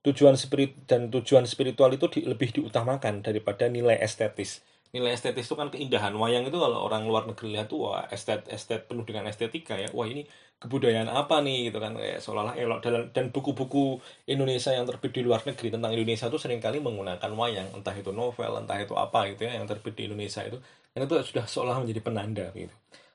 Tujuan 0.05 0.37
spirit 0.37 0.85
dan 0.85 1.09
tujuan 1.09 1.49
spiritual 1.49 1.91
itu 1.97 2.07
di, 2.13 2.21
lebih 2.29 2.53
diutamakan 2.61 3.25
daripada 3.25 3.67
nilai 3.73 3.97
estetis. 3.99 4.61
Nilai 4.93 5.17
estetis 5.17 5.49
itu 5.49 5.57
kan 5.57 5.73
keindahan. 5.73 6.13
Wayang 6.15 6.47
itu 6.47 6.55
kalau 6.61 6.87
orang 6.87 7.09
luar 7.09 7.27
negeri 7.27 7.57
lihat 7.57 7.73
tuh 7.73 7.89
wah 7.89 8.07
estet 8.13 8.47
estet 8.53 8.85
penuh 8.87 9.03
dengan 9.03 9.27
estetika 9.27 9.75
ya. 9.75 9.89
Wah 9.91 10.07
ini 10.07 10.29
kebudayaan 10.61 11.11
apa 11.11 11.41
nih 11.41 11.71
gitu 11.71 11.79
kan. 11.83 11.95
Kayak 11.97 12.21
seolah-olah 12.23 12.57
elok. 12.59 12.79
Dan 13.11 13.31
buku-buku 13.35 13.99
Indonesia 14.31 14.71
yang 14.75 14.85
terbit 14.89 15.13
di 15.15 15.23
luar 15.25 15.43
negeri 15.45 15.73
tentang 15.75 15.91
Indonesia 15.93 16.27
itu 16.31 16.39
sering 16.41 16.61
kali 16.63 16.79
menggunakan 16.81 17.31
wayang. 17.35 17.69
Entah 17.75 17.95
itu 17.95 18.11
novel 18.11 18.53
entah 18.61 18.79
itu 18.81 18.95
apa 18.95 19.31
gitu 19.33 19.47
ya 19.49 19.59
yang 19.61 19.67
terbit 19.69 19.95
di 19.95 20.11
Indonesia 20.11 20.43
itu. 20.45 20.59
Dan 20.95 21.07
itu 21.07 21.15
sudah 21.23 21.45
seolah 21.45 21.77
menjadi 21.83 22.01
penanda 22.01 22.47
gitu. 22.55 22.75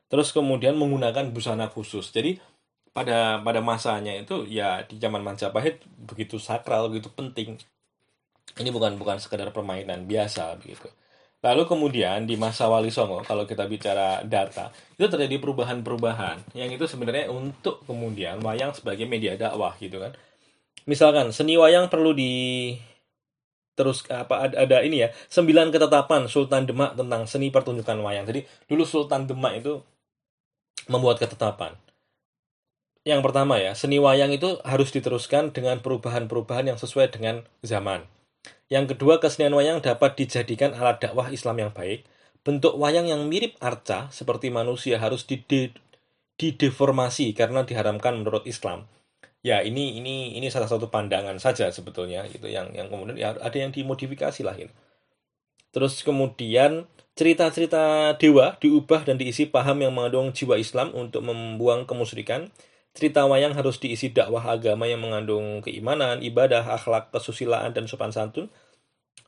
Terus 0.10 0.34
kemudian 0.34 0.75
menggunakan 0.75 1.30
busana 1.30 1.69
khusus. 1.69 2.10
Jadi 2.10 2.39
pada 2.89 3.39
pada 3.45 3.62
masanya 3.62 4.17
itu 4.17 4.49
ya 4.49 4.82
di 4.84 4.97
zaman 4.97 5.21
Majapahit 5.21 5.86
begitu 5.99 6.41
sakral 6.41 6.89
begitu 6.89 7.12
penting. 7.13 7.60
Ini 8.58 8.69
bukan 8.73 8.97
bukan 8.97 9.21
sekedar 9.21 9.54
permainan 9.54 10.10
biasa 10.10 10.58
begitu 10.58 10.89
Lalu 11.39 11.71
kemudian 11.71 12.28
di 12.28 12.36
masa 12.36 12.67
Wali 12.67 12.91
Songo, 12.91 13.23
kalau 13.23 13.47
kita 13.47 13.63
bicara 13.63 14.19
data, 14.28 14.75
itu 14.99 15.08
terjadi 15.08 15.39
perubahan-perubahan 15.39 16.52
yang 16.52 16.67
itu 16.67 16.84
sebenarnya 16.84 17.32
untuk 17.32 17.80
kemudian 17.88 18.43
wayang 18.43 18.75
sebagai 18.75 19.08
media 19.08 19.39
dakwah 19.39 19.71
gitu 19.80 20.04
kan. 20.04 20.12
Misalkan 20.84 21.32
seni 21.32 21.56
wayang 21.56 21.88
perlu 21.88 22.12
di 22.12 22.75
terus 23.71 24.04
apa 24.12 24.52
ada, 24.52 24.84
ini 24.84 25.08
ya 25.08 25.15
sembilan 25.32 25.71
ketetapan 25.71 26.28
Sultan 26.28 26.67
Demak 26.67 26.99
tentang 26.99 27.23
seni 27.23 27.47
pertunjukan 27.47 28.04
wayang. 28.04 28.28
Jadi 28.28 28.43
dulu 28.67 28.84
Sultan 28.84 29.23
Demak 29.23 29.63
itu 29.63 29.80
membuat 30.91 31.23
ketetapan. 31.23 31.80
Yang 33.08 33.23
pertama 33.23 33.56
ya, 33.63 33.71
seni 33.80 33.95
wayang 33.95 34.36
itu 34.36 34.60
harus 34.67 34.91
diteruskan 34.91 35.56
dengan 35.56 35.80
perubahan-perubahan 35.80 36.75
yang 36.75 36.75
sesuai 36.75 37.15
dengan 37.15 37.47
zaman 37.63 38.04
yang 38.69 38.86
kedua, 38.86 39.17
kesenian 39.17 39.53
wayang 39.58 39.82
dapat 39.82 40.13
dijadikan 40.13 40.77
alat 40.77 41.01
dakwah 41.01 41.34
Islam 41.34 41.58
yang 41.58 41.71
baik. 41.73 42.05
Bentuk 42.45 42.77
wayang 42.77 43.10
yang 43.10 43.25
mirip 43.25 43.58
arca 43.60 44.08
seperti 44.13 44.53
manusia 44.53 45.01
harus 45.01 45.25
dide 45.25 45.73
dideformasi 46.39 47.36
karena 47.36 47.67
diharamkan 47.67 48.15
menurut 48.15 48.47
Islam. 48.47 48.88
Ya, 49.43 49.60
ini 49.60 49.99
ini 49.99 50.36
ini 50.39 50.47
salah 50.47 50.71
satu 50.71 50.88
pandangan 50.88 51.36
saja 51.41 51.67
sebetulnya 51.73 52.23
gitu 52.32 52.47
yang 52.47 52.71
yang 52.71 52.88
kemudian 52.88 53.19
ya, 53.19 53.36
ada 53.36 53.58
yang 53.60 53.75
dimodifikasi 53.75 54.39
lah 54.45 54.55
gitu. 54.55 54.71
Terus 55.75 56.01
kemudian 56.01 56.88
cerita-cerita 57.19 58.15
dewa 58.15 58.55
diubah 58.63 59.03
dan 59.03 59.19
diisi 59.19 59.47
paham 59.51 59.84
yang 59.84 59.91
mengandung 59.91 60.32
jiwa 60.32 60.55
Islam 60.55 60.95
untuk 60.95 61.25
membuang 61.27 61.84
kemusyrikan. 61.84 62.51
Cerita 63.00 63.24
wayang 63.24 63.56
harus 63.56 63.80
diisi 63.80 64.12
dakwah 64.12 64.44
agama 64.44 64.84
yang 64.84 65.00
mengandung 65.00 65.64
keimanan, 65.64 66.20
ibadah, 66.20 66.68
akhlak, 66.68 67.16
kesusilaan, 67.16 67.72
dan 67.72 67.88
sopan 67.88 68.12
santun. 68.12 68.52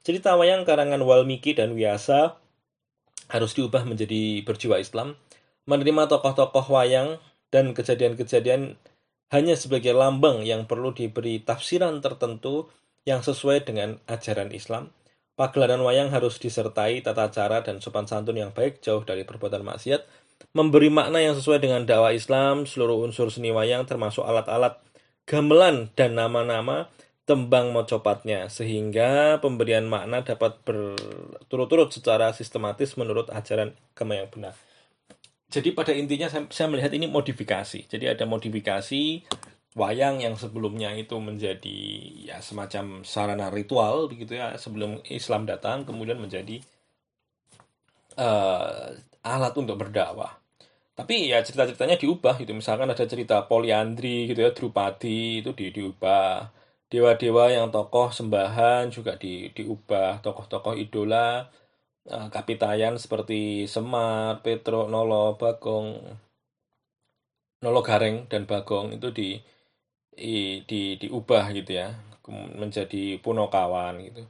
Cerita 0.04 0.36
wayang 0.36 0.68
karangan 0.68 1.00
Walmiki 1.00 1.56
dan 1.56 1.72
Wyasa 1.72 2.36
harus 3.32 3.56
diubah 3.56 3.88
menjadi 3.88 4.44
berjiwa 4.44 4.76
Islam. 4.76 5.16
Menerima 5.72 6.12
tokoh-tokoh 6.12 6.68
wayang 6.68 7.16
dan 7.48 7.72
kejadian-kejadian 7.72 8.76
hanya 9.32 9.56
sebagai 9.56 9.96
lambang 9.96 10.44
yang 10.44 10.68
perlu 10.68 10.92
diberi 10.92 11.40
tafsiran 11.40 12.04
tertentu 12.04 12.68
yang 13.08 13.24
sesuai 13.24 13.64
dengan 13.64 14.04
ajaran 14.04 14.52
Islam. 14.52 14.92
Pagelaran 15.40 15.80
wayang 15.80 16.12
harus 16.12 16.44
disertai 16.44 17.00
tata 17.00 17.32
cara 17.32 17.64
dan 17.64 17.80
sopan 17.80 18.04
santun 18.04 18.36
yang 18.36 18.52
baik 18.52 18.84
jauh 18.84 19.08
dari 19.08 19.24
perbuatan 19.24 19.64
maksiat, 19.64 20.21
memberi 20.52 20.90
makna 20.92 21.22
yang 21.22 21.38
sesuai 21.38 21.62
dengan 21.62 21.86
dakwah 21.86 22.12
Islam, 22.12 22.66
seluruh 22.66 23.06
unsur 23.06 23.32
seni 23.32 23.54
wayang 23.54 23.88
termasuk 23.88 24.26
alat-alat 24.26 24.82
gamelan 25.30 25.94
dan 25.96 26.18
nama-nama 26.18 26.92
tembang 27.24 27.72
mocopatnya 27.72 28.52
sehingga 28.52 29.40
pemberian 29.40 29.88
makna 29.88 30.26
dapat 30.26 30.60
berturut-turut 30.68 31.94
secara 31.94 32.36
sistematis 32.36 32.98
menurut 33.00 33.32
ajaran 33.32 33.72
agama 33.96 34.20
yang 34.20 34.28
benar. 34.28 34.54
Jadi 35.52 35.76
pada 35.76 35.92
intinya 35.92 36.32
saya, 36.32 36.48
saya 36.48 36.68
melihat 36.72 36.92
ini 36.96 37.12
modifikasi. 37.12 37.88
Jadi 37.88 38.06
ada 38.08 38.24
modifikasi 38.24 39.24
wayang 39.76 40.20
yang 40.20 40.36
sebelumnya 40.36 40.92
itu 40.96 41.16
menjadi 41.20 41.80
ya 42.28 42.38
semacam 42.44 43.08
sarana 43.08 43.48
ritual 43.48 44.12
begitu 44.12 44.36
ya 44.36 44.60
sebelum 44.60 45.00
Islam 45.08 45.48
datang 45.48 45.88
kemudian 45.88 46.20
menjadi 46.20 46.60
uh, 48.20 48.92
alat 49.26 49.54
untuk 49.58 49.78
berdakwah. 49.82 50.42
Tapi 50.98 51.32
ya 51.32 51.42
cerita-ceritanya 51.42 51.98
diubah 51.98 52.38
gitu. 52.42 52.52
Misalkan 52.54 52.90
ada 52.92 53.06
cerita 53.08 53.48
poliandri 53.50 54.30
gitu 54.30 54.40
ya, 54.46 54.52
Drupadi 54.54 55.42
itu 55.42 55.52
di, 55.56 55.74
diubah. 55.74 56.52
Dewa-dewa 56.92 57.48
yang 57.50 57.72
tokoh 57.72 58.12
sembahan 58.12 58.92
juga 58.92 59.16
di, 59.16 59.50
diubah. 59.56 60.22
Tokoh-tokoh 60.22 60.76
idola 60.78 61.48
uh, 62.12 62.28
kapitayan 62.30 63.00
seperti 63.00 63.66
Semar, 63.66 64.44
Petro, 64.46 64.92
Nolo, 64.92 65.40
Bagong, 65.40 65.90
Nolo 67.64 67.82
Gareng 67.82 68.28
dan 68.28 68.44
Bagong 68.50 68.94
itu 68.98 69.10
di 69.14 69.30
di, 70.12 70.60
di 70.68 71.00
diubah 71.00 71.56
gitu 71.56 71.72
ya 71.72 71.96
menjadi 72.60 73.18
Punokawan 73.24 73.96
gitu. 74.06 74.24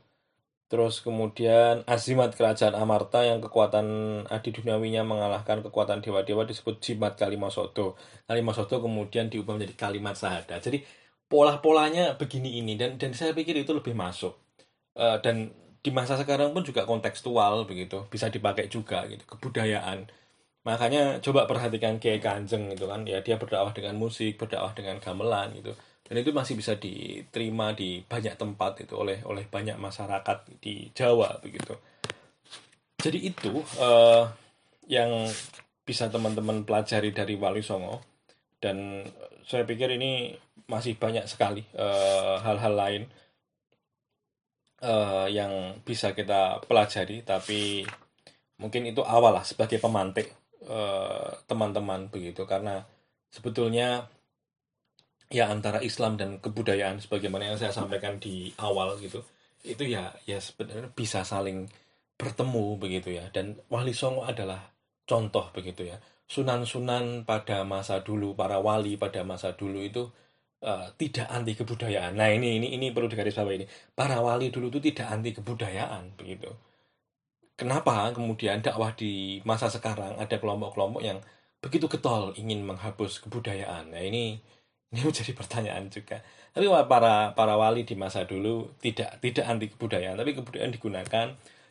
Terus 0.72 1.04
kemudian 1.04 1.84
azimat 1.84 2.32
kerajaan 2.32 2.80
Amarta 2.80 3.28
yang 3.28 3.44
kekuatan 3.44 3.88
adi 4.32 4.56
duniawinya 4.56 5.04
mengalahkan 5.04 5.60
kekuatan 5.68 6.00
dewa-dewa 6.00 6.48
disebut 6.48 6.80
jimat 6.80 7.20
Kalimasodo. 7.20 8.00
Kalimasodo 8.24 8.80
kemudian 8.80 9.28
diubah 9.28 9.60
menjadi 9.60 9.76
kalimat 9.76 10.16
sahada. 10.16 10.64
Jadi 10.64 10.80
pola-polanya 11.28 12.16
begini 12.16 12.64
ini 12.64 12.80
dan 12.80 12.96
dan 12.96 13.12
saya 13.12 13.36
pikir 13.36 13.60
itu 13.60 13.76
lebih 13.76 13.92
masuk. 13.92 14.32
Uh, 14.96 15.20
dan 15.20 15.52
di 15.84 15.92
masa 15.92 16.16
sekarang 16.16 16.56
pun 16.56 16.64
juga 16.64 16.88
kontekstual 16.88 17.68
begitu, 17.68 18.08
bisa 18.08 18.32
dipakai 18.32 18.72
juga 18.72 19.04
gitu, 19.12 19.28
kebudayaan. 19.28 20.08
Makanya 20.64 21.20
coba 21.20 21.52
perhatikan 21.52 22.00
Kiai 22.00 22.24
Kanjeng 22.24 22.72
gitu 22.72 22.88
kan, 22.88 23.04
ya 23.04 23.20
dia 23.20 23.36
berdakwah 23.36 23.76
dengan 23.76 24.00
musik, 24.00 24.40
berdakwah 24.40 24.72
dengan 24.72 25.04
gamelan 25.04 25.52
gitu 25.58 25.76
dan 26.12 26.28
itu 26.28 26.36
masih 26.36 26.60
bisa 26.60 26.76
diterima 26.76 27.72
di 27.72 28.04
banyak 28.04 28.36
tempat 28.36 28.84
itu 28.84 29.00
oleh 29.00 29.24
oleh 29.24 29.48
banyak 29.48 29.80
masyarakat 29.80 30.60
di 30.60 30.92
Jawa 30.92 31.40
begitu. 31.40 31.72
Jadi 33.00 33.32
itu 33.32 33.64
uh, 33.80 34.28
yang 34.92 35.08
bisa 35.88 36.12
teman-teman 36.12 36.68
pelajari 36.68 37.16
dari 37.16 37.40
Wali 37.40 37.64
Songo. 37.64 38.04
Dan 38.60 39.08
saya 39.48 39.64
pikir 39.64 39.96
ini 39.96 40.36
masih 40.68 41.00
banyak 41.00 41.26
sekali 41.32 41.64
eh, 41.74 42.36
hal-hal 42.44 42.76
uh, 42.76 42.80
lain 42.80 43.04
uh, 44.84 45.32
yang 45.32 45.80
bisa 45.80 46.12
kita 46.12 46.60
pelajari. 46.68 47.24
Tapi 47.24 47.88
mungkin 48.60 48.84
itu 48.84 49.00
awal 49.00 49.40
lah 49.40 49.48
sebagai 49.48 49.80
pemantik 49.80 50.28
teman-teman 51.48 52.06
uh, 52.06 52.10
begitu. 52.12 52.44
Karena 52.44 52.84
sebetulnya 53.32 54.12
ya 55.32 55.48
antara 55.48 55.80
Islam 55.80 56.20
dan 56.20 56.38
kebudayaan 56.44 57.00
sebagaimana 57.00 57.50
yang 57.50 57.58
saya 57.58 57.72
sampaikan 57.72 58.20
di 58.20 58.52
awal 58.60 59.00
gitu 59.00 59.24
itu 59.64 59.84
ya 59.86 60.12
ya 60.26 60.42
sebenarnya 60.42 60.90
bisa 60.92 61.22
saling 61.22 61.70
bertemu 62.22 62.78
begitu 62.78 63.18
ya. 63.18 63.26
Dan 63.34 63.58
Wali 63.74 63.98
Songo 63.98 64.30
adalah 64.30 64.70
contoh 65.10 65.50
begitu 65.50 65.90
ya. 65.90 65.98
Sunan-sunan 66.30 67.26
pada 67.26 67.66
masa 67.66 68.06
dulu 68.06 68.38
para 68.38 68.62
wali 68.62 68.96
pada 68.96 69.26
masa 69.26 69.52
dulu 69.58 69.84
itu 69.84 70.06
uh, 70.64 70.88
tidak 70.96 71.28
anti 71.28 71.58
kebudayaan. 71.58 72.14
Nah 72.16 72.30
ini 72.30 72.62
ini 72.62 72.68
ini 72.78 72.94
perlu 72.94 73.10
digarisbawahi 73.10 73.58
ini. 73.66 73.68
Para 73.98 74.22
wali 74.22 74.54
dulu 74.54 74.70
itu 74.70 74.80
tidak 74.94 75.12
anti 75.12 75.34
kebudayaan 75.36 76.14
begitu. 76.16 76.48
Kenapa 77.58 78.10
kemudian 78.16 78.64
dakwah 78.64 78.94
di 78.96 79.44
masa 79.46 79.70
sekarang 79.70 80.18
ada 80.18 80.38
kelompok-kelompok 80.42 81.02
yang 81.04 81.20
begitu 81.62 81.86
getol 81.92 82.34
ingin 82.38 82.64
menghapus 82.64 83.22
kebudayaan? 83.28 83.92
Nah 83.92 84.02
ini 84.02 84.40
ini 84.96 85.08
menjadi 85.08 85.32
pertanyaan 85.32 85.88
juga. 85.88 86.20
Tapi 86.52 86.68
para 86.92 87.32
para 87.32 87.56
wali 87.56 87.88
di 87.88 87.96
masa 87.96 88.28
dulu 88.28 88.76
tidak 88.84 89.24
tidak 89.24 89.46
anti 89.48 89.72
kebudayaan, 89.72 90.20
tapi 90.20 90.36
kebudayaan 90.36 90.76
digunakan 90.76 91.28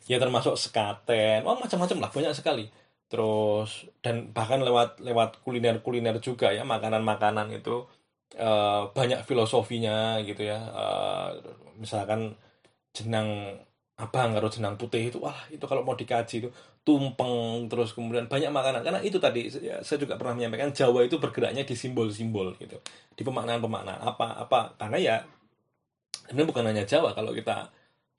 ya 0.09 0.17
termasuk 0.17 0.57
sekaten, 0.57 1.45
oh 1.45 1.53
macam-macam 1.61 1.97
lah 2.01 2.09
banyak 2.09 2.33
sekali. 2.33 2.65
Terus 3.05 3.85
dan 4.01 4.33
bahkan 4.33 4.65
lewat 4.65 5.03
lewat 5.05 5.45
kuliner-kuliner 5.45 6.17
juga 6.17 6.49
ya 6.49 6.65
makanan-makanan 6.65 7.53
itu 7.53 7.85
uh, 8.41 8.89
banyak 8.89 9.21
filosofinya 9.29 10.17
gitu 10.25 10.41
ya. 10.49 10.57
Uh, 10.73 11.29
misalkan 11.77 12.33
jenang 12.97 13.61
abang 14.01 14.33
karo 14.33 14.49
jenang 14.49 14.75
putih 14.81 15.13
itu 15.13 15.21
wah 15.21 15.37
itu 15.53 15.61
kalau 15.69 15.85
mau 15.85 15.93
dikaji 15.93 16.41
itu 16.41 16.49
tumpeng 16.81 17.69
terus 17.69 17.93
kemudian 17.93 18.25
banyak 18.25 18.49
makanan. 18.49 18.81
Karena 18.81 18.99
itu 19.05 19.21
tadi 19.21 19.47
ya, 19.49 19.81
saya 19.85 19.97
juga 20.01 20.17
pernah 20.17 20.37
menyampaikan 20.37 20.73
Jawa 20.73 21.05
itu 21.05 21.21
bergeraknya 21.21 21.63
di 21.65 21.75
simbol-simbol 21.77 22.57
gitu. 22.57 22.77
Di 23.13 23.21
pemaknaan-pemaknaan. 23.21 24.01
Apa 24.01 24.41
apa? 24.45 24.73
Karena 24.77 24.97
ya 24.97 25.15
sebenarnya 26.29 26.49
bukan 26.49 26.63
hanya 26.65 26.83
Jawa. 26.85 27.13
Kalau 27.13 27.31
kita 27.35 27.69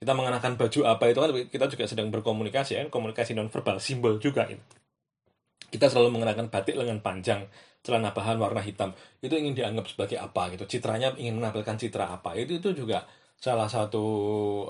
kita 0.03 0.12
mengenakan 0.18 0.59
baju 0.59 0.81
apa 0.83 1.05
itu 1.14 1.18
kan 1.22 1.31
kita 1.46 1.64
juga 1.70 1.85
sedang 1.87 2.11
berkomunikasi 2.11 2.75
ya 2.75 2.83
komunikasi 2.90 3.38
non 3.38 3.46
verbal 3.55 3.79
simbol 3.79 4.18
juga 4.18 4.51
gitu. 4.51 4.59
kita 5.70 5.87
selalu 5.87 6.18
mengenakan 6.18 6.51
batik 6.51 6.75
lengan 6.75 6.98
panjang 7.01 7.46
celana 7.83 8.14
bahan 8.14 8.38
warna 8.38 8.62
hitam. 8.62 8.94
Itu 9.18 9.35
ingin 9.35 9.59
dianggap 9.59 9.90
sebagai 9.90 10.18
apa 10.20 10.55
gitu. 10.55 10.64
Citranya 10.68 11.14
ingin 11.18 11.38
menampilkan 11.38 11.77
citra 11.79 12.14
apa. 12.18 12.35
Itu 12.38 12.62
itu 12.62 12.70
juga 12.85 13.07
salah 13.42 13.66
satu 13.66 14.05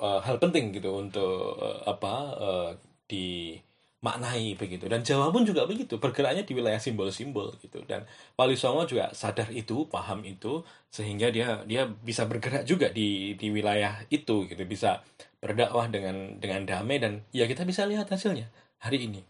uh, 0.00 0.20
hal 0.24 0.40
penting 0.40 0.72
gitu 0.72 0.96
untuk 0.96 1.60
uh, 1.60 1.84
apa 1.84 2.14
uh, 2.40 2.70
di 3.04 3.56
maknai 4.02 4.58
begitu. 4.58 4.90
Dan 4.90 5.06
Jawa 5.06 5.30
pun 5.30 5.46
juga 5.46 5.64
begitu. 5.64 5.96
Bergeraknya 5.96 6.42
di 6.42 6.52
wilayah 6.58 6.82
simbol-simbol 6.82 7.54
gitu. 7.62 7.80
Dan 7.86 8.04
Wali 8.34 8.58
Songo 8.58 8.84
juga 8.84 9.14
sadar 9.14 9.48
itu 9.54 9.86
paham 9.86 10.26
itu 10.26 10.66
sehingga 10.90 11.30
dia 11.30 11.62
dia 11.64 11.86
bisa 11.86 12.26
bergerak 12.26 12.66
juga 12.66 12.90
di 12.90 13.38
di 13.38 13.48
wilayah 13.54 14.02
itu 14.10 14.50
gitu. 14.50 14.62
Bisa 14.66 15.00
berdakwah 15.38 15.86
dengan 15.88 16.36
dengan 16.42 16.66
damai 16.66 16.98
dan 16.98 17.22
ya 17.30 17.46
kita 17.46 17.62
bisa 17.62 17.86
lihat 17.86 18.10
hasilnya 18.10 18.50
hari 18.82 19.06
ini. 19.06 19.22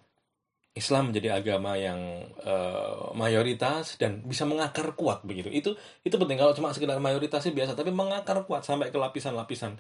Islam 0.73 1.13
menjadi 1.13 1.37
agama 1.37 1.77
yang 1.77 2.01
uh, 2.49 3.13
mayoritas 3.13 4.01
dan 4.01 4.25
bisa 4.25 4.49
mengakar 4.49 4.97
kuat 4.97 5.21
begitu. 5.21 5.53
Itu 5.53 5.77
itu 6.01 6.17
penting. 6.17 6.41
Kalau 6.41 6.57
cuma 6.57 6.73
sekedar 6.73 6.97
mayoritasnya 6.97 7.53
biasa 7.53 7.77
tapi 7.77 7.93
mengakar 7.93 8.41
kuat 8.49 8.65
sampai 8.65 8.89
ke 8.89 8.97
lapisan-lapisan 8.97 9.77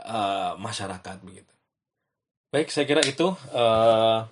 uh, 0.00 0.56
masyarakat 0.56 1.20
begitu 1.20 1.59
Baik, 2.50 2.74
saya 2.74 2.82
kira 2.82 2.98
itu 3.06 3.30
uh, 3.54 4.26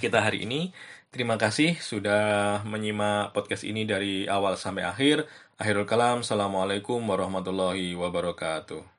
kita 0.00 0.24
hari 0.24 0.48
ini. 0.48 0.72
Terima 1.12 1.36
kasih 1.36 1.76
sudah 1.76 2.64
menyimak 2.64 3.36
podcast 3.36 3.68
ini 3.68 3.84
dari 3.84 4.24
awal 4.24 4.56
sampai 4.56 4.88
akhir. 4.88 5.28
Akhirul 5.60 5.84
kalam, 5.84 6.24
Assalamualaikum 6.24 7.04
warahmatullahi 7.04 7.92
wabarakatuh. 7.92 8.95